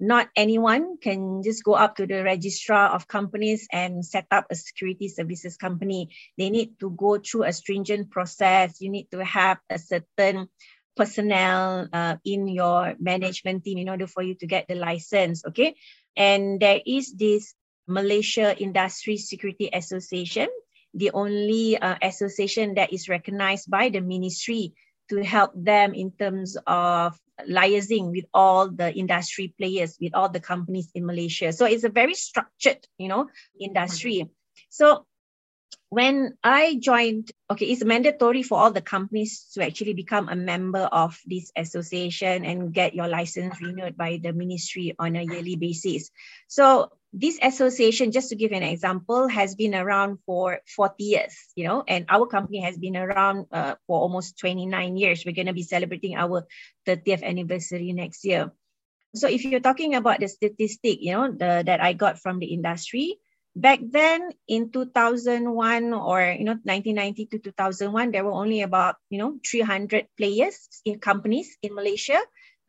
not 0.00 0.28
anyone 0.34 0.98
can 0.98 1.42
just 1.44 1.62
go 1.62 1.74
up 1.74 1.94
to 1.96 2.06
the 2.06 2.24
registrar 2.24 2.90
of 2.90 3.06
companies 3.06 3.68
and 3.70 4.04
set 4.04 4.26
up 4.30 4.46
a 4.50 4.56
security 4.56 5.08
services 5.08 5.56
company. 5.56 6.10
They 6.36 6.50
need 6.50 6.80
to 6.80 6.90
go 6.90 7.18
through 7.18 7.44
a 7.44 7.52
stringent 7.52 8.10
process. 8.10 8.80
You 8.80 8.90
need 8.90 9.10
to 9.12 9.24
have 9.24 9.58
a 9.70 9.78
certain 9.78 10.48
personnel 10.96 11.88
uh, 11.92 12.16
in 12.24 12.48
your 12.48 12.94
management 12.98 13.64
team 13.64 13.78
in 13.78 13.88
order 13.88 14.08
for 14.08 14.22
you 14.22 14.34
to 14.36 14.46
get 14.46 14.66
the 14.66 14.74
license. 14.74 15.44
Okay. 15.46 15.76
And 16.16 16.58
there 16.58 16.80
is 16.84 17.14
this 17.14 17.54
Malaysia 17.86 18.56
Industry 18.58 19.16
Security 19.16 19.70
Association, 19.72 20.48
the 20.94 21.10
only 21.12 21.78
uh, 21.78 21.96
association 22.02 22.74
that 22.74 22.92
is 22.92 23.08
recognized 23.08 23.70
by 23.70 23.88
the 23.88 24.00
ministry 24.00 24.74
to 25.08 25.22
help 25.24 25.52
them 25.54 25.94
in 25.94 26.12
terms 26.12 26.56
of 26.66 27.18
liaising 27.48 28.10
with 28.10 28.24
all 28.32 28.70
the 28.70 28.92
industry 28.94 29.54
players, 29.58 29.98
with 30.00 30.14
all 30.14 30.28
the 30.28 30.40
companies 30.40 30.90
in 30.94 31.06
Malaysia. 31.06 31.52
So 31.52 31.66
it's 31.66 31.84
a 31.84 31.88
very 31.88 32.14
structured, 32.14 32.86
you 32.98 33.08
know, 33.08 33.28
industry. 33.58 34.30
So 34.70 35.06
when 35.88 36.38
I 36.42 36.78
joined, 36.80 37.32
okay, 37.50 37.66
it's 37.66 37.84
mandatory 37.84 38.42
for 38.42 38.58
all 38.58 38.72
the 38.72 38.80
companies 38.80 39.48
to 39.52 39.64
actually 39.64 39.92
become 39.92 40.28
a 40.28 40.36
member 40.36 40.88
of 40.88 41.18
this 41.26 41.52
association 41.56 42.44
and 42.44 42.72
get 42.72 42.94
your 42.94 43.08
license 43.08 43.60
renewed 43.60 43.96
by 43.96 44.20
the 44.22 44.32
ministry 44.32 44.94
on 44.98 45.16
a 45.16 45.22
yearly 45.22 45.56
basis. 45.56 46.10
So 46.48 46.92
this 47.12 47.38
association, 47.42 48.10
just 48.10 48.30
to 48.30 48.36
give 48.36 48.52
an 48.52 48.62
example, 48.62 49.28
has 49.28 49.54
been 49.54 49.74
around 49.74 50.18
for 50.24 50.60
40 50.64 51.04
years, 51.04 51.36
you 51.54 51.64
know, 51.64 51.84
and 51.86 52.06
our 52.08 52.26
company 52.26 52.60
has 52.60 52.78
been 52.78 52.96
around 52.96 53.46
uh, 53.52 53.74
for 53.86 54.00
almost 54.00 54.38
29 54.38 54.96
years. 54.96 55.24
We're 55.24 55.36
going 55.36 55.52
to 55.52 55.52
be 55.52 55.62
celebrating 55.62 56.16
our 56.16 56.46
30th 56.86 57.22
anniversary 57.22 57.92
next 57.92 58.24
year. 58.24 58.52
So 59.14 59.28
if 59.28 59.44
you're 59.44 59.60
talking 59.60 59.94
about 59.94 60.20
the 60.20 60.28
statistic, 60.28 60.98
you 61.02 61.12
know, 61.12 61.30
the, 61.30 61.62
that 61.66 61.82
I 61.82 61.92
got 61.92 62.18
from 62.18 62.38
the 62.38 62.46
industry, 62.46 63.18
back 63.54 63.80
then 63.82 64.30
in 64.48 64.72
2001 64.72 65.92
or, 65.92 66.32
you 66.32 66.44
know, 66.44 66.56
1990 66.64 67.26
to 67.26 67.38
2001, 67.38 68.10
there 68.10 68.24
were 68.24 68.32
only 68.32 68.62
about, 68.62 68.96
you 69.10 69.18
know, 69.18 69.38
300 69.44 70.08
players 70.16 70.80
in 70.86 70.98
companies 70.98 71.58
in 71.60 71.74
Malaysia. 71.74 72.20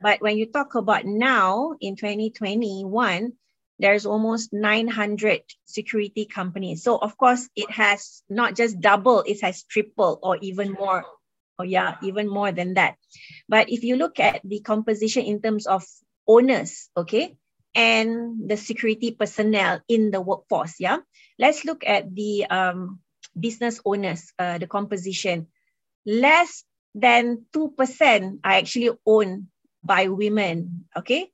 But 0.02 0.20
when 0.20 0.38
you 0.38 0.52
talk 0.52 0.76
about 0.76 1.06
now 1.06 1.76
in 1.80 1.96
2021, 1.96 3.32
there's 3.80 4.06
almost 4.06 4.54
900 4.54 5.42
security 5.66 6.26
companies. 6.26 6.84
So 6.84 6.98
of 6.98 7.18
course, 7.18 7.50
it 7.56 7.70
has 7.72 8.24
not 8.30 8.56
just 8.56 8.80
double, 8.80 9.22
it 9.26 9.42
has 9.42 9.64
triple 9.64 10.20
or 10.22 10.38
even 10.42 10.72
more. 10.72 11.06
Oh 11.60 11.64
yeah, 11.64 11.98
even 12.02 12.28
more 12.28 12.52
than 12.52 12.76
that. 12.76 12.96
But 13.48 13.70
if 13.70 13.84
you 13.84 13.96
look 13.96 14.20
at 14.20 14.42
the 14.44 14.62
composition 14.62 15.26
in 15.26 15.42
terms 15.42 15.68
of 15.68 15.86
owners, 16.28 16.90
okay, 16.98 17.38
and 17.76 18.50
the 18.50 18.58
security 18.58 19.12
personnel 19.12 19.82
in 19.88 20.12
the 20.12 20.22
workforce, 20.22 20.80
yeah, 20.80 20.98
let's 21.38 21.66
look 21.66 21.84
at 21.86 22.14
the 22.14 22.46
um, 22.50 23.00
business 23.38 23.82
owners, 23.86 24.34
uh, 24.40 24.58
the 24.58 24.68
composition. 24.68 25.48
Less 26.06 26.64
than 26.96 27.46
2% 27.54 28.40
are 28.44 28.52
actually 28.52 28.92
owned 29.06 29.48
by 29.84 30.08
women, 30.08 30.86
okay? 30.96 31.30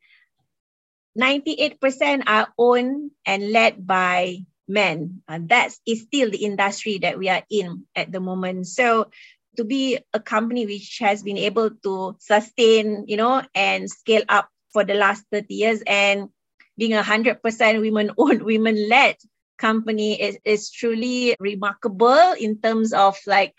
98% 1.18 2.24
are 2.28 2.48
owned 2.58 3.12
and 3.26 3.52
led 3.52 3.86
by 3.86 4.46
men. 4.68 5.22
And 5.28 5.50
that 5.50 5.74
is 5.86 6.04
still 6.04 6.30
the 6.30 6.46
industry 6.46 7.00
that 7.00 7.18
we 7.18 7.30
are 7.30 7.44
in 7.50 7.86
at 7.96 8.12
the 8.12 8.20
moment. 8.20 8.68
So 8.68 9.10
to 9.58 9.64
be 9.64 10.00
a 10.14 10.20
company 10.20 10.66
which 10.66 11.00
has 11.02 11.24
been 11.24 11.38
able 11.38 11.72
to 11.84 12.16
sustain, 12.20 13.06
you 13.08 13.18
know, 13.18 13.42
and 13.56 13.90
scale 13.90 14.24
up 14.30 14.48
for 14.72 14.84
the 14.84 14.94
last 14.94 15.26
30 15.32 15.54
years 15.54 15.84
and 15.86 16.30
being 16.78 16.94
a 16.94 17.02
100% 17.02 17.42
women 17.82 18.12
owned, 18.18 18.44
women 18.44 18.88
led 18.88 19.18
company 19.58 20.22
is, 20.22 20.38
is 20.46 20.72
truly 20.72 21.36
remarkable 21.40 22.34
in 22.40 22.62
terms 22.62 22.94
of 22.94 23.18
like 23.28 23.54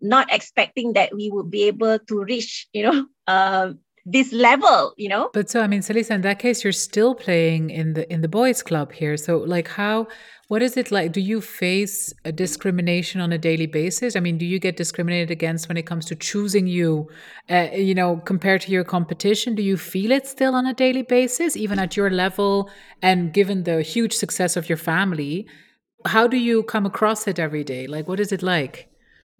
not 0.00 0.32
expecting 0.32 0.92
that 0.92 1.14
we 1.14 1.30
would 1.30 1.50
be 1.50 1.64
able 1.64 1.98
to 1.98 2.22
reach, 2.22 2.68
you 2.72 2.82
know, 2.82 3.06
uh, 3.26 3.72
this 4.06 4.32
level 4.32 4.94
you 4.96 5.08
know? 5.08 5.30
But 5.32 5.50
so 5.50 5.60
i 5.62 5.66
mean 5.66 5.80
saliza 5.80 6.12
in 6.12 6.22
that 6.22 6.38
case 6.38 6.64
you're 6.64 6.72
still 6.72 7.14
playing 7.14 7.70
in 7.70 7.94
the 7.94 8.04
in 8.12 8.22
the 8.22 8.28
boys 8.28 8.62
club 8.62 8.92
here. 8.92 9.16
So 9.16 9.38
like 9.38 9.68
how 9.68 10.06
what 10.48 10.62
is 10.62 10.76
it 10.76 10.92
like? 10.92 11.10
Do 11.12 11.20
you 11.20 11.40
face 11.40 12.14
a 12.24 12.30
discrimination 12.30 13.20
on 13.20 13.32
a 13.32 13.38
daily 13.38 13.66
basis? 13.66 14.16
I 14.16 14.20
mean 14.20 14.38
do 14.38 14.46
you 14.46 14.58
get 14.60 14.76
discriminated 14.76 15.30
against 15.30 15.68
when 15.68 15.76
it 15.76 15.86
comes 15.86 16.06
to 16.06 16.14
choosing 16.14 16.66
you 16.68 17.08
uh, 17.50 17.68
you 17.74 17.94
know 17.94 18.16
compared 18.32 18.60
to 18.62 18.70
your 18.70 18.84
competition? 18.84 19.54
Do 19.56 19.62
you 19.62 19.76
feel 19.76 20.12
it 20.12 20.26
still 20.26 20.54
on 20.54 20.66
a 20.66 20.74
daily 20.74 21.02
basis 21.02 21.56
even 21.56 21.78
at 21.78 21.96
your 21.96 22.10
level? 22.10 22.70
And 23.02 23.32
given 23.32 23.64
the 23.64 23.82
huge 23.82 24.14
success 24.14 24.56
of 24.56 24.68
your 24.68 24.78
family 24.78 25.46
How 26.06 26.26
do 26.28 26.36
you 26.36 26.62
come 26.62 26.86
across 26.86 27.26
it 27.26 27.38
every 27.38 27.64
day? 27.64 27.86
Like, 27.86 28.06
what 28.08 28.20
is 28.20 28.32
it 28.32 28.42
like? 28.42 28.88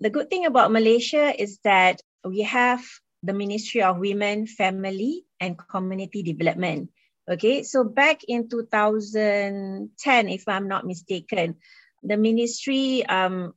The 0.01 0.11
good 0.11 0.29
thing 0.29 0.45
about 0.47 0.73
Malaysia 0.73 1.33
is 1.41 1.59
that 1.65 2.01
we 2.25 2.43
have 2.43 2.83
the 3.27 3.35
Ministry 3.35 3.83
of 3.83 3.99
Women, 3.99 4.47
Family, 4.47 5.27
and 5.41 5.59
Community 5.59 6.23
Development. 6.23 6.89
Okay, 7.27 7.67
so 7.67 7.83
back 7.83 8.23
in 8.31 8.49
2010, 8.49 9.91
if 10.29 10.47
I'm 10.47 10.69
not 10.69 10.87
mistaken, 10.87 11.59
the 12.07 12.17
ministry 12.17 13.05
um, 13.05 13.53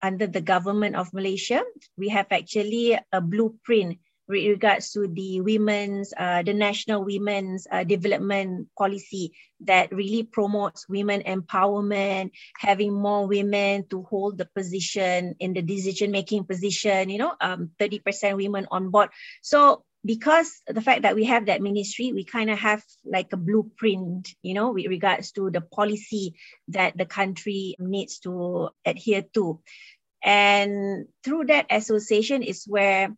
under 0.00 0.26
the 0.26 0.40
government 0.40 0.96
of 0.96 1.12
Malaysia, 1.12 1.60
we 2.00 2.08
have 2.08 2.32
actually 2.32 2.96
a 3.12 3.20
blueprint 3.20 4.00
with 4.28 4.46
regards 4.46 4.92
to 4.92 5.06
the 5.06 5.40
women's, 5.40 6.12
uh, 6.16 6.42
the 6.42 6.54
national 6.54 7.04
women's 7.04 7.66
uh, 7.70 7.84
development 7.84 8.68
policy 8.76 9.32
that 9.60 9.92
really 9.92 10.22
promotes 10.22 10.88
women 10.88 11.22
empowerment, 11.22 12.30
having 12.58 12.92
more 12.92 13.26
women 13.26 13.86
to 13.88 14.02
hold 14.02 14.38
the 14.38 14.48
position 14.54 15.34
in 15.40 15.52
the 15.52 15.62
decision 15.62 16.10
making 16.10 16.44
position, 16.44 17.10
you 17.10 17.18
know, 17.18 17.34
um, 17.40 17.70
30% 17.80 18.36
women 18.36 18.66
on 18.70 18.90
board. 18.90 19.10
So 19.42 19.84
because 20.04 20.62
the 20.66 20.82
fact 20.82 21.02
that 21.02 21.14
we 21.14 21.24
have 21.24 21.46
that 21.46 21.62
ministry, 21.62 22.12
we 22.12 22.24
kind 22.24 22.50
of 22.50 22.58
have 22.58 22.82
like 23.04 23.32
a 23.32 23.38
blueprint, 23.38 24.34
you 24.42 24.52
know, 24.52 24.72
with 24.72 24.86
regards 24.86 25.32
to 25.32 25.50
the 25.50 25.62
policy 25.62 26.34
that 26.68 26.96
the 26.96 27.06
country 27.06 27.74
needs 27.78 28.18
to 28.20 28.68
adhere 28.84 29.24
to. 29.34 29.60
And 30.22 31.06
through 31.22 31.46
that 31.46 31.66
association 31.70 32.42
is 32.42 32.64
where 32.66 33.14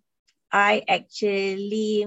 I 0.52 0.82
actually 0.88 2.06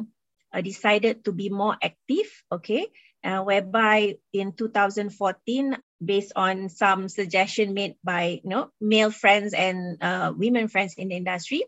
uh, 0.54 0.62
decided 0.62 1.26
to 1.26 1.32
be 1.32 1.50
more 1.50 1.78
active, 1.82 2.30
okay, 2.52 2.88
uh, 3.24 3.42
whereby 3.42 4.16
in 4.34 4.54
2014, 4.54 5.78
based 6.04 6.34
on 6.36 6.70
some 6.70 7.10
suggestion 7.10 7.74
made 7.74 7.96
by 8.04 8.40
you 8.44 8.50
know 8.50 8.72
male 8.80 9.12
friends 9.12 9.54
and 9.54 10.02
uh, 10.02 10.34
women 10.36 10.68
friends 10.68 10.96
in 10.98 11.10
the 11.10 11.16
industry, 11.16 11.64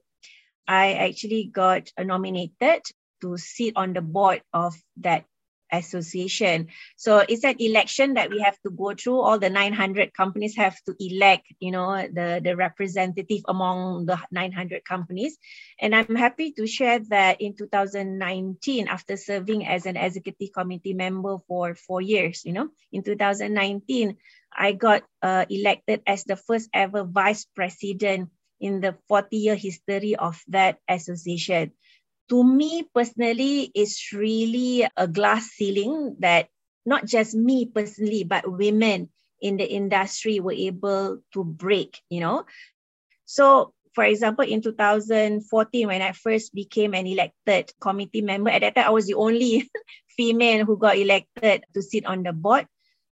I 0.67 0.93
actually 0.93 1.51
got 1.51 1.91
nominated 1.99 2.83
to 3.21 3.37
sit 3.37 3.73
on 3.75 3.93
the 3.93 4.01
board 4.01 4.41
of 4.53 4.75
that 4.97 5.25
association. 5.71 6.67
So 6.95 7.19
it's 7.19 7.43
an 7.43 7.55
election 7.59 8.15
that 8.15 8.29
we 8.29 8.39
have 8.39 8.59
to 8.61 8.71
go 8.71 8.93
through. 8.93 9.21
All 9.21 9.39
the 9.39 9.49
900 9.49 10.13
companies 10.13 10.55
have 10.57 10.77
to 10.83 10.95
elect, 10.99 11.47
you 11.59 11.71
know, 11.71 12.07
the, 12.11 12.41
the 12.43 12.55
representative 12.55 13.41
among 13.47 14.05
the 14.05 14.19
900 14.31 14.83
companies. 14.85 15.37
And 15.79 15.95
I'm 15.95 16.15
happy 16.15 16.51
to 16.53 16.67
share 16.67 16.99
that 17.09 17.41
in 17.41 17.55
2019, 17.55 18.87
after 18.87 19.17
serving 19.17 19.65
as 19.65 19.85
an 19.85 19.97
executive 19.97 20.53
committee 20.53 20.93
member 20.93 21.37
for 21.47 21.75
four 21.75 22.01
years, 22.01 22.43
you 22.45 22.53
know, 22.53 22.69
in 22.91 23.03
2019, 23.03 24.17
I 24.53 24.73
got 24.73 25.03
uh, 25.21 25.45
elected 25.49 26.01
as 26.05 26.23
the 26.25 26.35
first 26.35 26.69
ever 26.73 27.03
vice 27.03 27.45
president 27.55 28.29
in 28.59 28.81
the 28.81 28.95
40 29.07 29.37
year 29.37 29.55
history 29.55 30.15
of 30.15 30.39
that 30.49 30.77
association 30.87 31.71
to 32.31 32.43
me 32.43 32.87
personally, 32.95 33.69
it's 33.75 34.13
really 34.13 34.87
a 34.95 35.05
glass 35.05 35.51
ceiling 35.51 36.15
that 36.19 36.47
not 36.85 37.05
just 37.05 37.35
me 37.35 37.67
personally, 37.67 38.23
but 38.23 38.47
women 38.47 39.09
in 39.41 39.57
the 39.57 39.67
industry 39.67 40.39
were 40.39 40.55
able 40.55 41.19
to 41.33 41.43
break, 41.43 41.99
you 42.09 42.21
know. 42.21 42.45
So, 43.25 43.73
for 43.93 44.05
example, 44.05 44.45
in 44.47 44.61
2014, 44.61 45.87
when 45.87 46.01
I 46.01 46.13
first 46.13 46.55
became 46.55 46.93
an 46.95 47.05
elected 47.05 47.73
committee 47.81 48.21
member, 48.21 48.49
at 48.49 48.61
that 48.61 48.75
time 48.75 48.87
I 48.87 48.95
was 48.95 49.07
the 49.07 49.19
only 49.19 49.69
female 50.15 50.63
who 50.65 50.77
got 50.77 50.97
elected 50.97 51.65
to 51.73 51.81
sit 51.81 52.05
on 52.05 52.23
the 52.23 52.31
board 52.31 52.65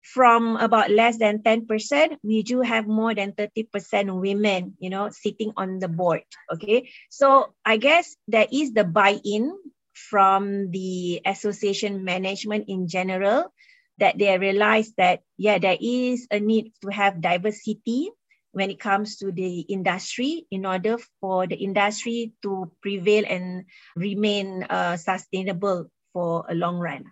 from 0.04 0.56
about 0.58 0.90
less 0.92 1.18
than 1.18 1.40
10%, 1.40 2.18
we 2.24 2.44
do 2.44 2.62
have 2.62 2.88
more 2.88 3.14
than 3.14 3.34
30% 3.34 4.20
women, 4.20 4.76
you 4.80 4.90
know, 4.90 5.10
sitting 5.10 5.54
on 5.58 5.80
the 5.80 5.88
board. 5.88 6.24
Okay. 6.52 6.90
So 7.10 7.54
I 7.66 7.78
guess 7.78 8.16
there 8.28 8.48
is 8.52 8.74
the 8.74 8.84
buy-in 8.84 9.54
from 9.94 10.72
the 10.72 11.22
association 11.26 12.04
management 12.04 12.66
in 12.68 12.88
general 12.88 13.54
that 13.98 14.18
they 14.18 14.38
realize 14.38 14.94
that, 14.98 15.22
yeah, 15.38 15.60
there 15.60 15.78
is 15.80 16.28
a 16.32 16.40
need 16.40 16.72
to 16.82 16.90
have 16.90 17.22
diversity 17.22 18.10
when 18.52 18.72
it 18.72 18.80
comes 18.80 19.18
to 19.18 19.32
the 19.32 19.60
industry 19.68 20.48
in 20.50 20.66
order 20.66 20.98
for 21.20 21.46
the 21.46 21.56
industry 21.56 22.34
to 22.42 22.72
prevail 22.82 23.26
and 23.28 23.66
remain 23.96 24.64
uh, 24.64 24.98
sustainable 24.98 25.92
for 26.14 26.46
a 26.50 26.56
long 26.56 26.80
run 26.80 27.06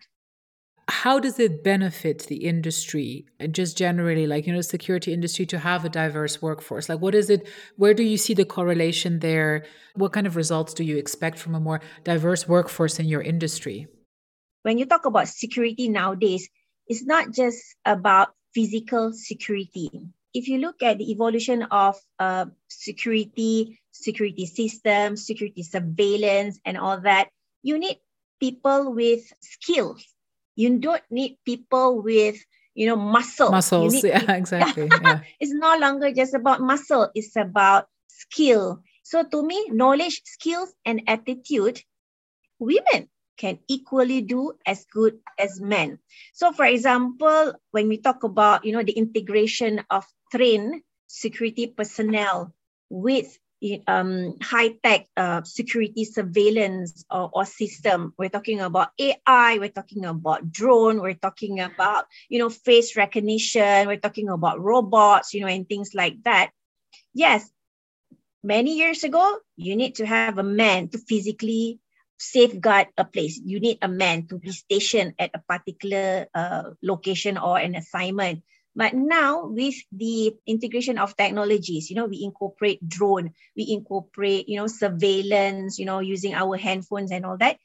how 1.04 1.20
does 1.20 1.38
it 1.38 1.64
benefit 1.64 2.26
the 2.26 2.38
industry 2.38 3.28
and 3.40 3.54
just 3.54 3.78
generally 3.78 4.26
like 4.26 4.48
you 4.48 4.54
know 4.54 4.62
security 4.62 5.14
industry 5.14 5.46
to 5.46 5.60
have 5.60 5.86
a 5.86 5.90
diverse 5.90 6.42
workforce? 6.42 6.90
Like 6.90 7.02
what 7.02 7.14
is 7.14 7.30
it 7.30 7.48
where 7.76 7.94
do 7.94 8.02
you 8.02 8.18
see 8.18 8.34
the 8.34 8.46
correlation 8.46 9.20
there? 9.20 9.64
What 9.94 10.12
kind 10.12 10.26
of 10.26 10.36
results 10.36 10.74
do 10.74 10.84
you 10.84 10.98
expect 10.98 11.38
from 11.38 11.54
a 11.54 11.60
more 11.60 11.82
diverse 12.04 12.48
workforce 12.48 12.98
in 12.98 13.08
your 13.08 13.22
industry? 13.22 13.86
When 14.64 14.80
you 14.80 14.88
talk 14.88 15.06
about 15.06 15.28
security 15.28 15.88
nowadays 15.88 16.50
it's 16.88 17.06
not 17.06 17.32
just 17.32 17.62
about 17.86 18.34
physical 18.56 19.14
security. 19.14 19.92
If 20.34 20.48
you 20.48 20.58
look 20.58 20.82
at 20.82 20.98
the 20.98 21.12
evolution 21.12 21.62
of 21.70 21.96
uh, 22.18 22.46
security 22.70 23.80
security 23.92 24.48
systems 24.48 25.28
security 25.28 25.62
surveillance 25.62 26.60
and 26.66 26.76
all 26.76 27.00
that 27.02 27.30
you 27.62 27.78
need 27.78 27.98
people 28.40 28.94
with 28.96 29.22
skills 29.42 30.02
you 30.58 30.82
don't 30.82 31.06
need 31.10 31.38
people 31.46 32.02
with 32.02 32.36
you 32.74 32.90
know 32.90 32.98
muscle. 32.98 33.54
Muscles 33.54 34.04
yeah 34.04 34.34
exactly 34.34 34.90
yeah. 35.02 35.22
it's 35.40 35.54
no 35.54 35.78
longer 35.78 36.12
just 36.12 36.34
about 36.34 36.60
muscle 36.60 37.08
it's 37.16 37.38
about 37.38 37.88
skill. 38.10 38.82
So 39.04 39.24
to 39.24 39.40
me 39.46 39.70
knowledge 39.70 40.22
skills 40.26 40.74
and 40.84 41.02
attitude 41.08 41.80
women 42.60 43.08
can 43.38 43.60
equally 43.70 44.22
do 44.26 44.58
as 44.66 44.84
good 44.92 45.22
as 45.38 45.62
men. 45.62 46.00
So 46.34 46.52
for 46.52 46.66
example 46.66 47.54
when 47.72 47.88
we 47.88 48.02
talk 48.02 48.26
about 48.26 48.66
you 48.66 48.74
know 48.74 48.84
the 48.84 48.98
integration 48.98 49.86
of 49.90 50.04
trained 50.34 50.82
security 51.08 51.68
personnel 51.68 52.52
with 52.90 53.38
um, 53.88 54.36
high-tech 54.42 55.08
uh, 55.18 55.42
security 55.44 56.06
surveillance 56.06 57.06
or, 57.10 57.30
or 57.34 57.46
system. 57.46 58.14
We're 58.18 58.30
talking 58.30 58.60
about 58.60 58.90
AI, 59.00 59.58
we're 59.60 59.70
talking 59.70 60.06
about 60.06 60.52
drone, 60.52 61.02
we're 61.02 61.16
talking 61.16 61.60
about, 61.60 62.06
you 62.30 62.40
know, 62.40 62.50
face 62.50 62.96
recognition, 62.96 63.88
we're 63.88 63.98
talking 63.98 64.30
about 64.30 64.60
robots, 64.62 65.34
you 65.34 65.42
know, 65.42 65.48
and 65.48 65.68
things 65.68 65.96
like 65.96 66.22
that. 66.24 66.52
Yes, 67.14 67.50
many 68.44 68.78
years 68.78 69.04
ago, 69.04 69.40
you 69.56 69.76
need 69.76 69.96
to 69.96 70.06
have 70.06 70.38
a 70.38 70.44
man 70.44 70.90
to 70.90 70.98
physically 70.98 71.80
safeguard 72.18 72.88
a 72.98 73.06
place. 73.06 73.40
You 73.44 73.60
need 73.60 73.78
a 73.82 73.88
man 73.88 74.28
to 74.28 74.40
be 74.40 74.52
stationed 74.52 75.14
at 75.20 75.32
a 75.34 75.40
particular 75.40 76.28
uh, 76.34 76.72
location 76.82 77.38
or 77.38 77.58
an 77.58 77.76
assignment. 77.76 78.44
But 78.78 78.94
now 78.94 79.48
with 79.48 79.74
the 79.92 80.38
integration 80.46 81.00
of 81.00 81.18
technologies, 81.18 81.90
you 81.90 81.96
know, 81.96 82.06
we 82.06 82.22
incorporate 82.22 82.78
drone, 82.88 83.34
we 83.58 83.74
incorporate, 83.74 84.48
you 84.48 84.58
know, 84.58 84.68
surveillance, 84.68 85.80
you 85.80 85.86
know, 85.86 85.98
using 85.98 86.36
our 86.36 86.60
handphones 86.60 87.10
and 87.10 87.26
all 87.26 87.38
that. 87.42 87.58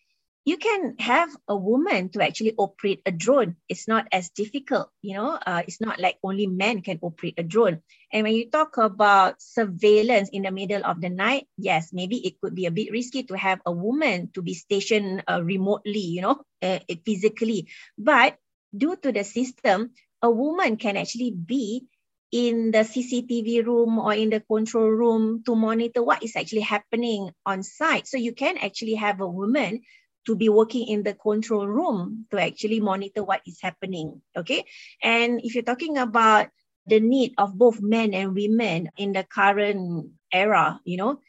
You 0.47 0.57
can 0.57 0.97
have 0.99 1.29
a 1.47 1.55
woman 1.55 2.09
to 2.17 2.25
actually 2.25 2.55
operate 2.57 3.03
a 3.05 3.13
drone. 3.13 3.57
It's 3.69 3.87
not 3.87 4.09
as 4.11 4.31
difficult, 4.31 4.89
you 5.03 5.15
know. 5.15 5.37
Uh, 5.37 5.63
it's 5.69 5.83
not 5.83 6.01
like 6.01 6.17
only 6.25 6.49
men 6.49 6.81
can 6.81 6.99
operate 7.03 7.35
a 7.37 7.45
drone. 7.45 7.83
And 8.11 8.25
when 8.25 8.35
you 8.35 8.51
talk 8.51 8.79
about 8.79 9.43
surveillance 9.43 10.31
in 10.33 10.43
the 10.43 10.51
middle 10.51 10.81
of 10.83 11.01
the 11.01 11.11
night, 11.11 11.47
yes, 11.59 11.93
maybe 11.93 12.27
it 12.27 12.41
could 12.41 12.57
be 12.57 12.65
a 12.65 12.73
bit 12.73 12.91
risky 12.91 13.23
to 13.25 13.37
have 13.37 13.61
a 13.67 13.71
woman 13.71 14.31
to 14.33 14.41
be 14.41 14.55
stationed 14.55 15.23
uh, 15.29 15.45
remotely, 15.45 16.01
you 16.01 16.23
know, 16.23 16.41
uh, 16.63 16.81
physically. 17.05 17.69
But 17.99 18.39
due 18.75 18.97
to 18.97 19.13
the 19.13 19.23
system, 19.23 19.93
a 20.23 20.31
woman 20.31 20.77
can 20.77 20.97
actually 20.97 21.33
be 21.33 21.85
in 22.31 22.71
the 22.71 22.79
CCTV 22.79 23.67
room 23.67 23.99
or 23.99 24.15
in 24.15 24.31
the 24.31 24.41
control 24.41 24.89
room 24.89 25.43
to 25.45 25.55
monitor 25.55 26.03
what 26.03 26.23
is 26.23 26.35
actually 26.35 26.63
happening 26.63 27.31
on 27.45 27.63
site. 27.63 28.07
So 28.07 28.17
you 28.17 28.33
can 28.33 28.57
actually 28.57 28.95
have 28.95 29.21
a 29.21 29.29
woman 29.29 29.83
to 30.27 30.37
be 30.37 30.49
working 30.49 30.89
in 30.89 31.03
the 31.03 31.15
control 31.15 31.67
room 31.67 32.27
to 32.31 32.41
actually 32.41 32.81
monitor 32.81 33.23
what 33.23 33.43
is 33.47 33.59
happening. 33.61 34.23
Okay. 34.37 34.65
And 35.03 35.41
if 35.45 35.55
you're 35.55 35.65
talking 35.65 35.99
about 35.99 36.49
the 36.87 37.01
need 37.01 37.35
of 37.37 37.59
both 37.59 37.81
men 37.83 38.15
and 38.15 38.35
women 38.35 38.91
in 38.97 39.13
the 39.13 39.25
current 39.25 40.13
era, 40.33 40.81
you 40.85 40.97
know, 40.97 41.21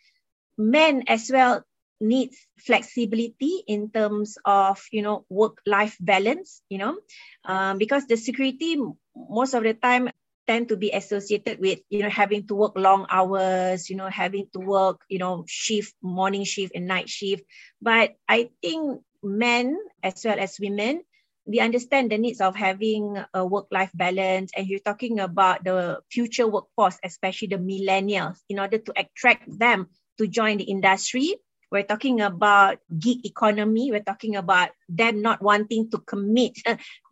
men 0.58 1.03
as 1.08 1.29
well 1.32 1.63
needs 2.04 2.36
flexibility 2.60 3.63
in 3.68 3.89
terms 3.89 4.38
of 4.46 4.84
you 4.92 5.02
know 5.02 5.26
work 5.30 5.58
life 5.66 5.98
balance 6.02 6.62
you 6.70 6.78
know 6.78 6.98
um, 7.46 7.78
because 7.80 8.06
the 8.08 8.18
security 8.18 8.78
most 9.16 9.54
of 9.54 9.63
the 9.63 9.74
time 9.74 10.10
tend 10.48 10.70
to 10.70 10.78
be 10.78 10.92
associated 10.92 11.60
with 11.60 11.80
you 11.89 12.04
know 12.04 12.10
having 12.10 12.46
to 12.48 12.56
work 12.56 12.74
long 12.76 13.06
hours 13.10 13.89
you 13.89 13.96
know 13.96 14.10
having 14.10 14.48
to 14.54 14.60
work 14.60 15.02
you 15.10 15.20
know 15.20 15.44
shift 15.48 15.94
morning 16.02 16.44
shift 16.44 16.74
and 16.76 16.88
night 16.88 17.10
shift 17.10 17.44
but 17.82 18.16
i 18.28 18.50
think 18.62 19.02
men 19.24 19.78
as 20.04 20.22
well 20.26 20.39
as 20.39 20.60
women 20.60 21.02
we 21.46 21.60
understand 21.60 22.12
the 22.12 22.18
needs 22.18 22.42
of 22.42 22.56
having 22.56 23.18
a 23.34 23.46
work-life 23.46 23.92
balance 23.94 24.52
and 24.56 24.68
you're 24.68 24.80
talking 24.80 25.20
about 25.20 25.63
the 25.63 26.00
future 26.10 26.48
workforce, 26.48 26.98
especially 27.04 27.48
the 27.50 27.58
millennials, 27.58 28.38
in 28.50 28.60
order 28.60 28.78
to 28.78 28.94
attract 28.96 29.44
them 29.60 29.88
to 30.18 30.28
join 30.28 30.58
the 30.58 30.63
industry. 30.63 31.36
We're 31.74 31.90
talking 31.90 32.22
about 32.22 32.78
gig 32.94 33.26
economy. 33.26 33.90
We're 33.90 34.06
talking 34.06 34.38
about 34.38 34.78
them 34.86 35.26
not 35.26 35.42
wanting 35.42 35.90
to 35.90 35.98
commit 35.98 36.62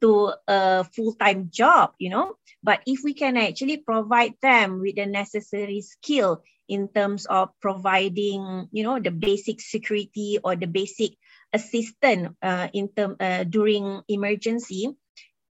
to 0.05 0.33
a 0.45 0.85
full-time 0.85 1.49
job, 1.49 1.97
you 1.97 2.13
know. 2.13 2.37
But 2.61 2.85
if 2.85 3.01
we 3.03 3.17
can 3.17 3.37
actually 3.41 3.81
provide 3.81 4.37
them 4.37 4.77
with 4.79 5.01
the 5.01 5.09
necessary 5.09 5.81
skill 5.81 6.45
in 6.69 6.93
terms 6.93 7.25
of 7.25 7.49
providing, 7.59 8.69
you 8.71 8.85
know, 8.85 9.01
the 9.01 9.09
basic 9.09 9.59
security 9.59 10.37
or 10.43 10.55
the 10.55 10.69
basic 10.69 11.17
assistance 11.51 12.29
uh, 12.45 12.69
in 12.71 12.93
term 12.93 13.17
uh, 13.19 13.43
during 13.43 14.05
emergency, 14.07 14.93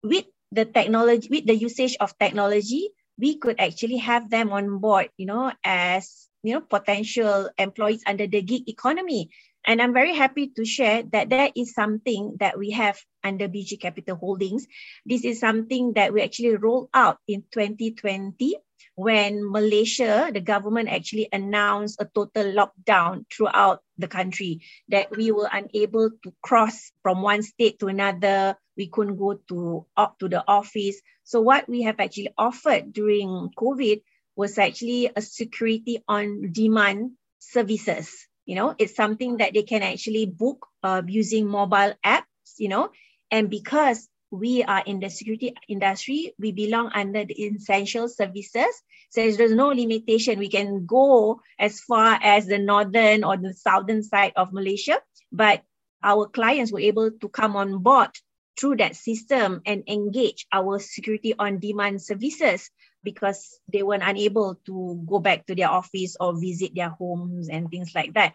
with 0.03 0.25
the 0.51 0.65
technology, 0.65 1.27
with 1.33 1.49
the 1.49 1.57
usage 1.57 1.97
of 1.99 2.13
technology, 2.19 2.93
we 3.17 3.41
could 3.41 3.59
actually 3.59 3.97
have 3.97 4.29
them 4.29 4.53
on 4.53 4.77
board, 4.77 5.09
you 5.17 5.25
know, 5.25 5.51
as 5.65 6.28
you 6.43 6.53
know, 6.53 6.61
potential 6.61 7.49
employees 7.57 8.03
under 8.07 8.27
the 8.27 8.41
gig 8.41 8.69
economy. 8.69 9.29
And 9.65 9.81
I'm 9.81 9.93
very 9.93 10.15
happy 10.15 10.47
to 10.55 10.65
share 10.65 11.03
that 11.11 11.29
that 11.29 11.51
is 11.55 11.73
something 11.73 12.37
that 12.39 12.57
we 12.57 12.71
have 12.71 12.97
under 13.23 13.47
BG 13.47 13.79
Capital 13.79 14.15
Holdings. 14.15 14.65
This 15.05 15.25
is 15.25 15.39
something 15.39 15.93
that 15.93 16.13
we 16.13 16.21
actually 16.21 16.55
rolled 16.55 16.89
out 16.93 17.17
in 17.27 17.43
2020 17.51 18.55
when 18.99 19.39
Malaysia, 19.49 20.27
the 20.27 20.41
government 20.43 20.89
actually 20.89 21.29
announced 21.31 22.01
a 22.01 22.05
total 22.05 22.51
lockdown 22.51 23.23
throughout 23.31 23.79
the 23.97 24.07
country, 24.07 24.59
that 24.89 25.15
we 25.15 25.31
were 25.31 25.47
unable 25.51 26.11
to 26.23 26.33
cross 26.43 26.91
from 27.01 27.21
one 27.21 27.41
state 27.41 27.79
to 27.79 27.87
another. 27.87 28.59
We 28.75 28.87
couldn't 28.87 29.15
go 29.15 29.39
to 29.47 29.85
up 29.95 30.19
to 30.19 30.27
the 30.27 30.43
office. 30.45 30.99
So 31.23 31.39
what 31.39 31.69
we 31.69 31.83
have 31.83 31.99
actually 31.99 32.35
offered 32.37 32.91
during 32.91 33.51
COVID 33.55 34.03
was 34.39 34.57
actually 34.57 35.11
a 35.13 35.21
security 35.21 36.01
on 36.07 36.53
demand 36.53 37.11
services. 37.39 38.25
You 38.45 38.55
know, 38.55 38.73
it's 38.79 38.95
something 38.95 39.37
that 39.37 39.53
they 39.53 39.63
can 39.63 39.83
actually 39.83 40.27
book 40.27 40.65
uh, 40.81 41.01
using 41.05 41.45
mobile 41.45 41.93
apps, 42.05 42.55
you 42.57 42.69
know, 42.69 42.89
and 43.29 43.49
because 43.49 44.07
we 44.31 44.63
are 44.63 44.81
in 44.85 45.01
the 45.01 45.09
security 45.09 45.55
industry, 45.67 46.33
we 46.39 46.53
belong 46.53 46.89
under 46.95 47.25
the 47.25 47.33
essential 47.33 48.07
services. 48.07 48.71
So 49.09 49.29
there's 49.29 49.51
no 49.51 49.75
limitation. 49.75 50.39
We 50.39 50.47
can 50.47 50.85
go 50.85 51.41
as 51.59 51.81
far 51.81 52.17
as 52.23 52.47
the 52.47 52.59
northern 52.59 53.25
or 53.25 53.35
the 53.35 53.53
southern 53.53 54.03
side 54.03 54.31
of 54.37 54.53
Malaysia, 54.53 55.01
but 55.33 55.63
our 56.01 56.27
clients 56.27 56.71
were 56.71 56.79
able 56.79 57.11
to 57.11 57.27
come 57.27 57.57
on 57.57 57.83
board 57.83 58.11
through 58.57 58.77
that 58.77 58.95
system 58.95 59.61
and 59.65 59.83
engage 59.87 60.47
our 60.53 60.79
security 60.79 61.35
on 61.37 61.59
demand 61.59 62.01
services 62.01 62.71
because 63.03 63.59
they 63.71 63.83
were 63.83 63.99
unable 64.01 64.55
to 64.65 65.03
go 65.07 65.19
back 65.19 65.45
to 65.47 65.55
their 65.55 65.69
office 65.69 66.15
or 66.19 66.39
visit 66.39 66.75
their 66.75 66.89
homes 66.89 67.49
and 67.49 67.69
things 67.69 67.91
like 67.95 68.13
that. 68.13 68.33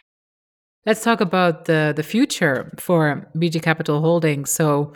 Let's 0.86 1.02
talk 1.02 1.20
about 1.20 1.64
the, 1.64 1.92
the 1.96 2.02
future 2.02 2.70
for 2.78 3.30
BG 3.34 3.62
Capital 3.62 4.00
Holdings. 4.00 4.50
So 4.50 4.92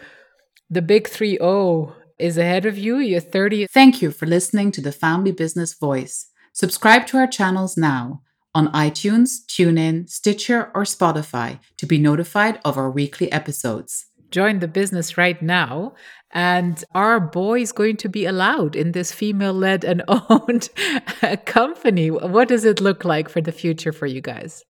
the 0.68 0.82
big 0.82 1.08
3 1.08 1.38
0 1.38 1.94
is 2.18 2.36
ahead 2.36 2.66
of 2.66 2.76
you. 2.76 2.98
You're 2.98 3.20
30. 3.20 3.66
Thank 3.68 4.02
you 4.02 4.10
for 4.10 4.26
listening 4.26 4.70
to 4.72 4.80
the 4.80 4.92
Family 4.92 5.32
Business 5.32 5.72
Voice. 5.74 6.26
Subscribe 6.52 7.06
to 7.06 7.16
our 7.16 7.26
channels 7.26 7.76
now 7.76 8.22
on 8.54 8.72
iTunes, 8.72 9.46
TuneIn, 9.46 10.10
Stitcher, 10.10 10.70
or 10.74 10.82
Spotify 10.82 11.60
to 11.76 11.86
be 11.86 11.98
notified 11.98 12.60
of 12.64 12.76
our 12.76 12.90
weekly 12.90 13.30
episodes. 13.30 14.07
Join 14.30 14.58
the 14.58 14.68
business 14.68 15.16
right 15.16 15.40
now. 15.40 15.94
And 16.30 16.84
are 16.94 17.18
boys 17.20 17.72
going 17.72 17.96
to 17.98 18.08
be 18.08 18.26
allowed 18.26 18.76
in 18.76 18.92
this 18.92 19.12
female 19.12 19.54
led 19.54 19.84
and 19.84 20.02
owned 20.08 20.68
company? 21.46 22.10
What 22.10 22.48
does 22.48 22.64
it 22.64 22.80
look 22.80 23.04
like 23.04 23.28
for 23.28 23.40
the 23.40 23.52
future 23.52 23.92
for 23.92 24.06
you 24.06 24.20
guys? 24.20 24.62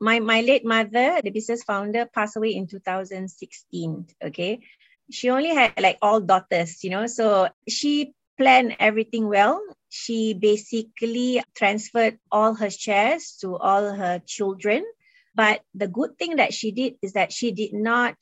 My, 0.00 0.18
my 0.20 0.40
late 0.40 0.64
mother, 0.64 1.20
the 1.22 1.30
business 1.30 1.62
founder, 1.62 2.06
passed 2.06 2.36
away 2.36 2.54
in 2.54 2.66
2016. 2.66 4.06
Okay 4.24 4.60
she 5.10 5.30
only 5.30 5.54
had 5.54 5.72
like 5.80 5.98
all 6.02 6.20
daughters, 6.20 6.82
you 6.82 6.90
know, 6.90 7.06
so 7.06 7.48
she 7.68 8.14
planned 8.38 8.76
everything 8.78 9.28
well. 9.28 9.62
She 9.88 10.34
basically 10.34 11.42
transferred 11.54 12.18
all 12.32 12.54
her 12.54 12.70
shares 12.70 13.36
to 13.40 13.56
all 13.56 13.94
her 13.94 14.20
children. 14.26 14.84
But 15.34 15.62
the 15.74 15.88
good 15.88 16.18
thing 16.18 16.36
that 16.36 16.54
she 16.54 16.70
did 16.72 16.94
is 17.02 17.12
that 17.12 17.32
she 17.32 17.52
did 17.52 17.72
not 17.72 18.14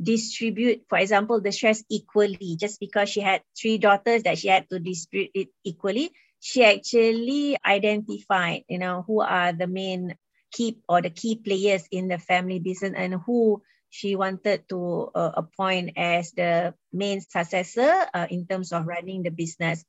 distribute, 0.00 0.84
for 0.88 0.98
example, 0.98 1.40
the 1.40 1.52
shares 1.52 1.84
equally 1.88 2.56
just 2.60 2.80
because 2.80 3.08
she 3.08 3.20
had 3.20 3.42
three 3.58 3.78
daughters 3.78 4.22
that 4.24 4.38
she 4.38 4.48
had 4.48 4.68
to 4.70 4.78
distribute 4.78 5.30
it 5.34 5.48
equally. 5.64 6.12
She 6.40 6.64
actually 6.64 7.56
identified, 7.64 8.64
you 8.68 8.78
know, 8.78 9.04
who 9.06 9.20
are 9.20 9.52
the 9.52 9.66
main 9.66 10.14
key 10.52 10.78
or 10.88 11.02
the 11.02 11.10
key 11.10 11.36
players 11.36 11.88
in 11.90 12.08
the 12.08 12.18
family 12.18 12.58
business 12.58 12.92
and 12.96 13.14
who 13.26 13.62
she 13.88 14.16
wanted 14.16 14.68
to 14.68 15.10
uh, 15.14 15.32
appoint 15.36 15.92
as 15.96 16.32
the 16.32 16.74
main 16.92 17.20
successor 17.20 18.06
uh, 18.12 18.26
in 18.28 18.46
terms 18.46 18.72
of 18.72 18.86
running 18.86 19.22
the 19.22 19.30
business. 19.30 19.84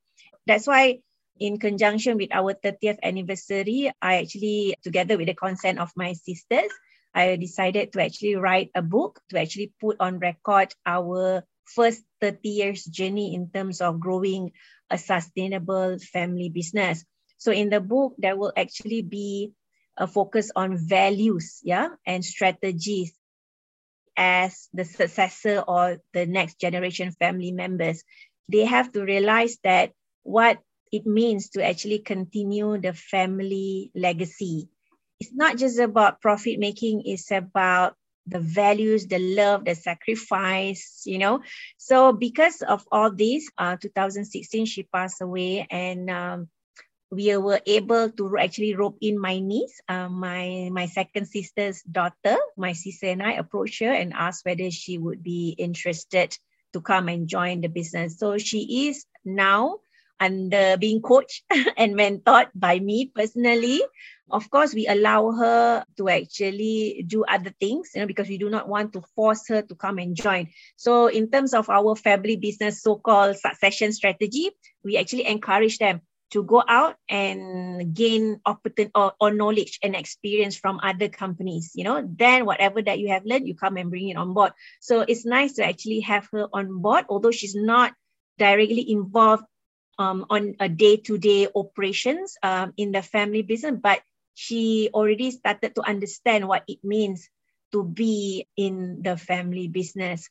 That's 0.45 0.67
why, 0.67 0.99
in 1.39 1.59
conjunction 1.59 2.17
with 2.17 2.29
our 2.31 2.53
30th 2.53 2.99
anniversary, 3.03 3.91
I 4.01 4.23
actually, 4.23 4.75
together 4.81 5.17
with 5.17 5.27
the 5.27 5.35
consent 5.35 5.79
of 5.79 5.91
my 5.95 6.13
sisters, 6.13 6.71
I 7.17 7.35
decided 7.35 7.93
to 7.93 8.03
actually 8.03 8.35
write 8.35 8.69
a 8.75 8.83
book 8.85 9.19
to 9.29 9.41
actually 9.41 9.73
put 9.81 9.97
on 9.99 10.19
record 10.19 10.69
our 10.85 11.41
first 11.65 12.03
30 12.21 12.47
years 12.47 12.85
journey 12.85 13.33
in 13.33 13.49
terms 13.49 13.81
of 13.81 13.99
growing 13.99 14.51
a 14.91 14.99
sustainable 15.01 15.97
family 15.97 16.49
business. 16.49 17.03
So 17.37 17.51
in 17.51 17.69
the 17.73 17.81
book, 17.81 18.13
there 18.19 18.37
will 18.37 18.53
actually 18.55 19.01
be 19.01 19.53
a 19.97 20.05
focus 20.05 20.51
on 20.55 20.77
values, 20.77 21.59
yeah, 21.63 21.97
and 22.05 22.23
strategies 22.23 23.17
as 24.17 24.69
the 24.73 24.85
successor 24.85 25.63
or 25.67 25.97
the 26.13 26.25
next 26.25 26.59
generation 26.59 27.11
family 27.11 27.51
members, 27.51 28.03
they 28.49 28.65
have 28.65 28.91
to 28.91 29.03
realize 29.03 29.57
that 29.63 29.91
what 30.23 30.59
it 30.91 31.05
means 31.05 31.49
to 31.49 31.65
actually 31.65 31.99
continue 31.99 32.77
the 32.77 32.93
family 32.93 33.91
legacy. 33.95 34.69
It's 35.19 35.33
not 35.33 35.57
just 35.57 35.79
about 35.79 36.21
profit 36.21 36.59
making, 36.59 37.03
it's 37.05 37.31
about 37.31 37.95
the 38.27 38.39
values, 38.39 39.07
the 39.07 39.19
love, 39.19 39.65
the 39.65 39.73
sacrifice, 39.73 41.03
you 41.05 41.17
know. 41.17 41.41
So 41.77 42.11
because 42.11 42.61
of 42.61 42.85
all 42.91 43.11
this, 43.11 43.49
uh, 43.57 43.77
2016, 43.77 44.65
she 44.65 44.83
passed 44.83 45.21
away 45.21 45.65
and 45.71 46.09
um, 46.09 46.49
we 47.09 47.35
were 47.37 47.61
able 47.65 48.11
to 48.11 48.37
actually 48.37 48.75
rope 48.75 48.97
in 49.01 49.17
my 49.17 49.39
niece, 49.39 49.79
uh, 49.87 50.09
my 50.09 50.69
my 50.71 50.87
second 50.87 51.25
sister's 51.27 51.81
daughter. 51.83 52.35
My 52.57 52.73
sister 52.73 53.07
and 53.07 53.23
I 53.23 53.33
approached 53.33 53.79
her 53.79 53.91
and 53.91 54.13
asked 54.13 54.45
whether 54.45 54.69
she 54.71 54.97
would 54.97 55.23
be 55.23 55.55
interested 55.57 56.37
to 56.73 56.81
come 56.81 57.07
and 57.07 57.27
join 57.27 57.61
the 57.61 57.69
business. 57.69 58.19
So 58.19 58.37
she 58.37 58.89
is 58.89 59.05
now 59.23 59.79
under 60.19 60.77
being 60.77 61.01
coached 61.01 61.43
and 61.77 61.95
mentored 61.95 62.47
by 62.55 62.79
me 62.79 63.11
personally. 63.13 63.81
Of 64.29 64.49
course, 64.49 64.73
we 64.73 64.87
allow 64.87 65.31
her 65.31 65.85
to 65.97 66.09
actually 66.09 67.05
do 67.07 67.23
other 67.23 67.53
things, 67.61 67.91
you 67.95 68.01
know, 68.01 68.07
because 68.07 68.27
we 68.27 68.37
do 68.37 68.49
not 68.49 68.67
want 68.67 68.91
to 68.93 69.01
force 69.15 69.47
her 69.47 69.61
to 69.61 69.75
come 69.75 69.99
and 69.99 70.15
join. 70.15 70.49
So, 70.75 71.07
in 71.07 71.31
terms 71.31 71.53
of 71.53 71.69
our 71.69 71.95
family 71.95 72.35
business 72.35 72.81
so-called 72.81 73.37
succession 73.37 73.93
strategy, 73.93 74.51
we 74.83 74.97
actually 74.97 75.27
encourage 75.27 75.77
them 75.77 76.01
to 76.31 76.43
go 76.43 76.63
out 76.67 76.95
and 77.07 77.93
gain 77.93 78.39
opportunity 78.45 78.91
or, 78.95 79.13
or 79.19 79.33
knowledge 79.33 79.79
and 79.81 79.95
experience 79.95 80.57
from 80.57 80.79
other 80.83 81.07
companies 81.07 81.71
you 81.75 81.83
know 81.83 82.03
then 82.17 82.45
whatever 82.45 82.81
that 82.81 82.99
you 82.99 83.09
have 83.09 83.25
learned 83.25 83.47
you 83.47 83.55
come 83.55 83.77
and 83.77 83.89
bring 83.89 84.09
it 84.09 84.17
on 84.17 84.33
board 84.33 84.51
so 84.81 85.01
it's 85.07 85.25
nice 85.25 85.53
to 85.53 85.65
actually 85.65 86.01
have 86.01 86.27
her 86.31 86.47
on 86.51 86.81
board 86.81 87.05
although 87.09 87.31
she's 87.31 87.55
not 87.55 87.93
directly 88.37 88.91
involved 88.91 89.43
um, 89.97 90.25
on 90.29 90.55
a 90.59 90.69
day-to-day 90.69 91.47
operations 91.55 92.37
um, 92.43 92.73
in 92.77 92.91
the 92.91 93.01
family 93.01 93.41
business 93.41 93.75
but 93.81 94.01
she 94.33 94.89
already 94.93 95.31
started 95.31 95.73
to 95.75 95.81
understand 95.81 96.47
what 96.47 96.63
it 96.67 96.83
means 96.83 97.29
to 97.71 97.83
be 97.83 98.47
in 98.55 99.01
the 99.01 99.17
family 99.17 99.67
business 99.67 100.29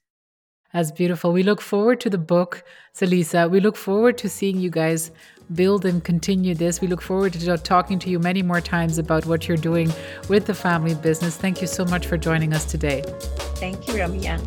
that's 0.72 0.90
beautiful. 0.90 1.32
We 1.32 1.42
look 1.42 1.62
forward 1.62 2.00
to 2.00 2.10
the 2.10 2.18
book, 2.18 2.62
Saliza. 2.94 3.48
We 3.50 3.60
look 3.60 3.76
forward 3.76 4.18
to 4.18 4.28
seeing 4.28 4.58
you 4.58 4.68
guys 4.68 5.10
build 5.54 5.86
and 5.86 6.04
continue 6.04 6.54
this. 6.54 6.80
We 6.80 6.88
look 6.88 7.00
forward 7.00 7.32
to 7.34 7.56
talking 7.56 7.98
to 8.00 8.10
you 8.10 8.18
many 8.18 8.42
more 8.42 8.60
times 8.60 8.98
about 8.98 9.24
what 9.26 9.48
you're 9.48 9.56
doing 9.56 9.92
with 10.28 10.44
the 10.44 10.54
family 10.54 10.94
business. 10.94 11.36
Thank 11.36 11.60
you 11.60 11.66
so 11.66 11.84
much 11.84 12.06
for 12.06 12.18
joining 12.18 12.52
us 12.52 12.64
today. 12.64 13.02
Thank 13.56 13.88
you, 13.88 13.94
Ramia. 13.94 14.38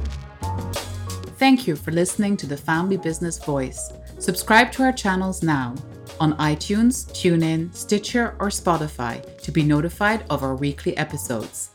Thank 1.37 1.67
you 1.67 1.75
for 1.75 1.91
listening 1.91 2.35
to 2.37 2.47
the 2.47 2.57
Family 2.57 2.97
Business 2.97 3.43
Voice. 3.43 3.91
Subscribe 4.19 4.69
to 4.73 4.83
our 4.83 4.91
channels 4.91 5.41
now 5.41 5.73
on 6.19 6.35
iTunes, 6.37 7.09
TuneIn, 7.11 7.73
Stitcher, 7.73 8.35
or 8.39 8.49
Spotify 8.49 9.41
to 9.41 9.51
be 9.51 9.63
notified 9.63 10.25
of 10.29 10.43
our 10.43 10.55
weekly 10.55 10.95
episodes. 10.97 11.69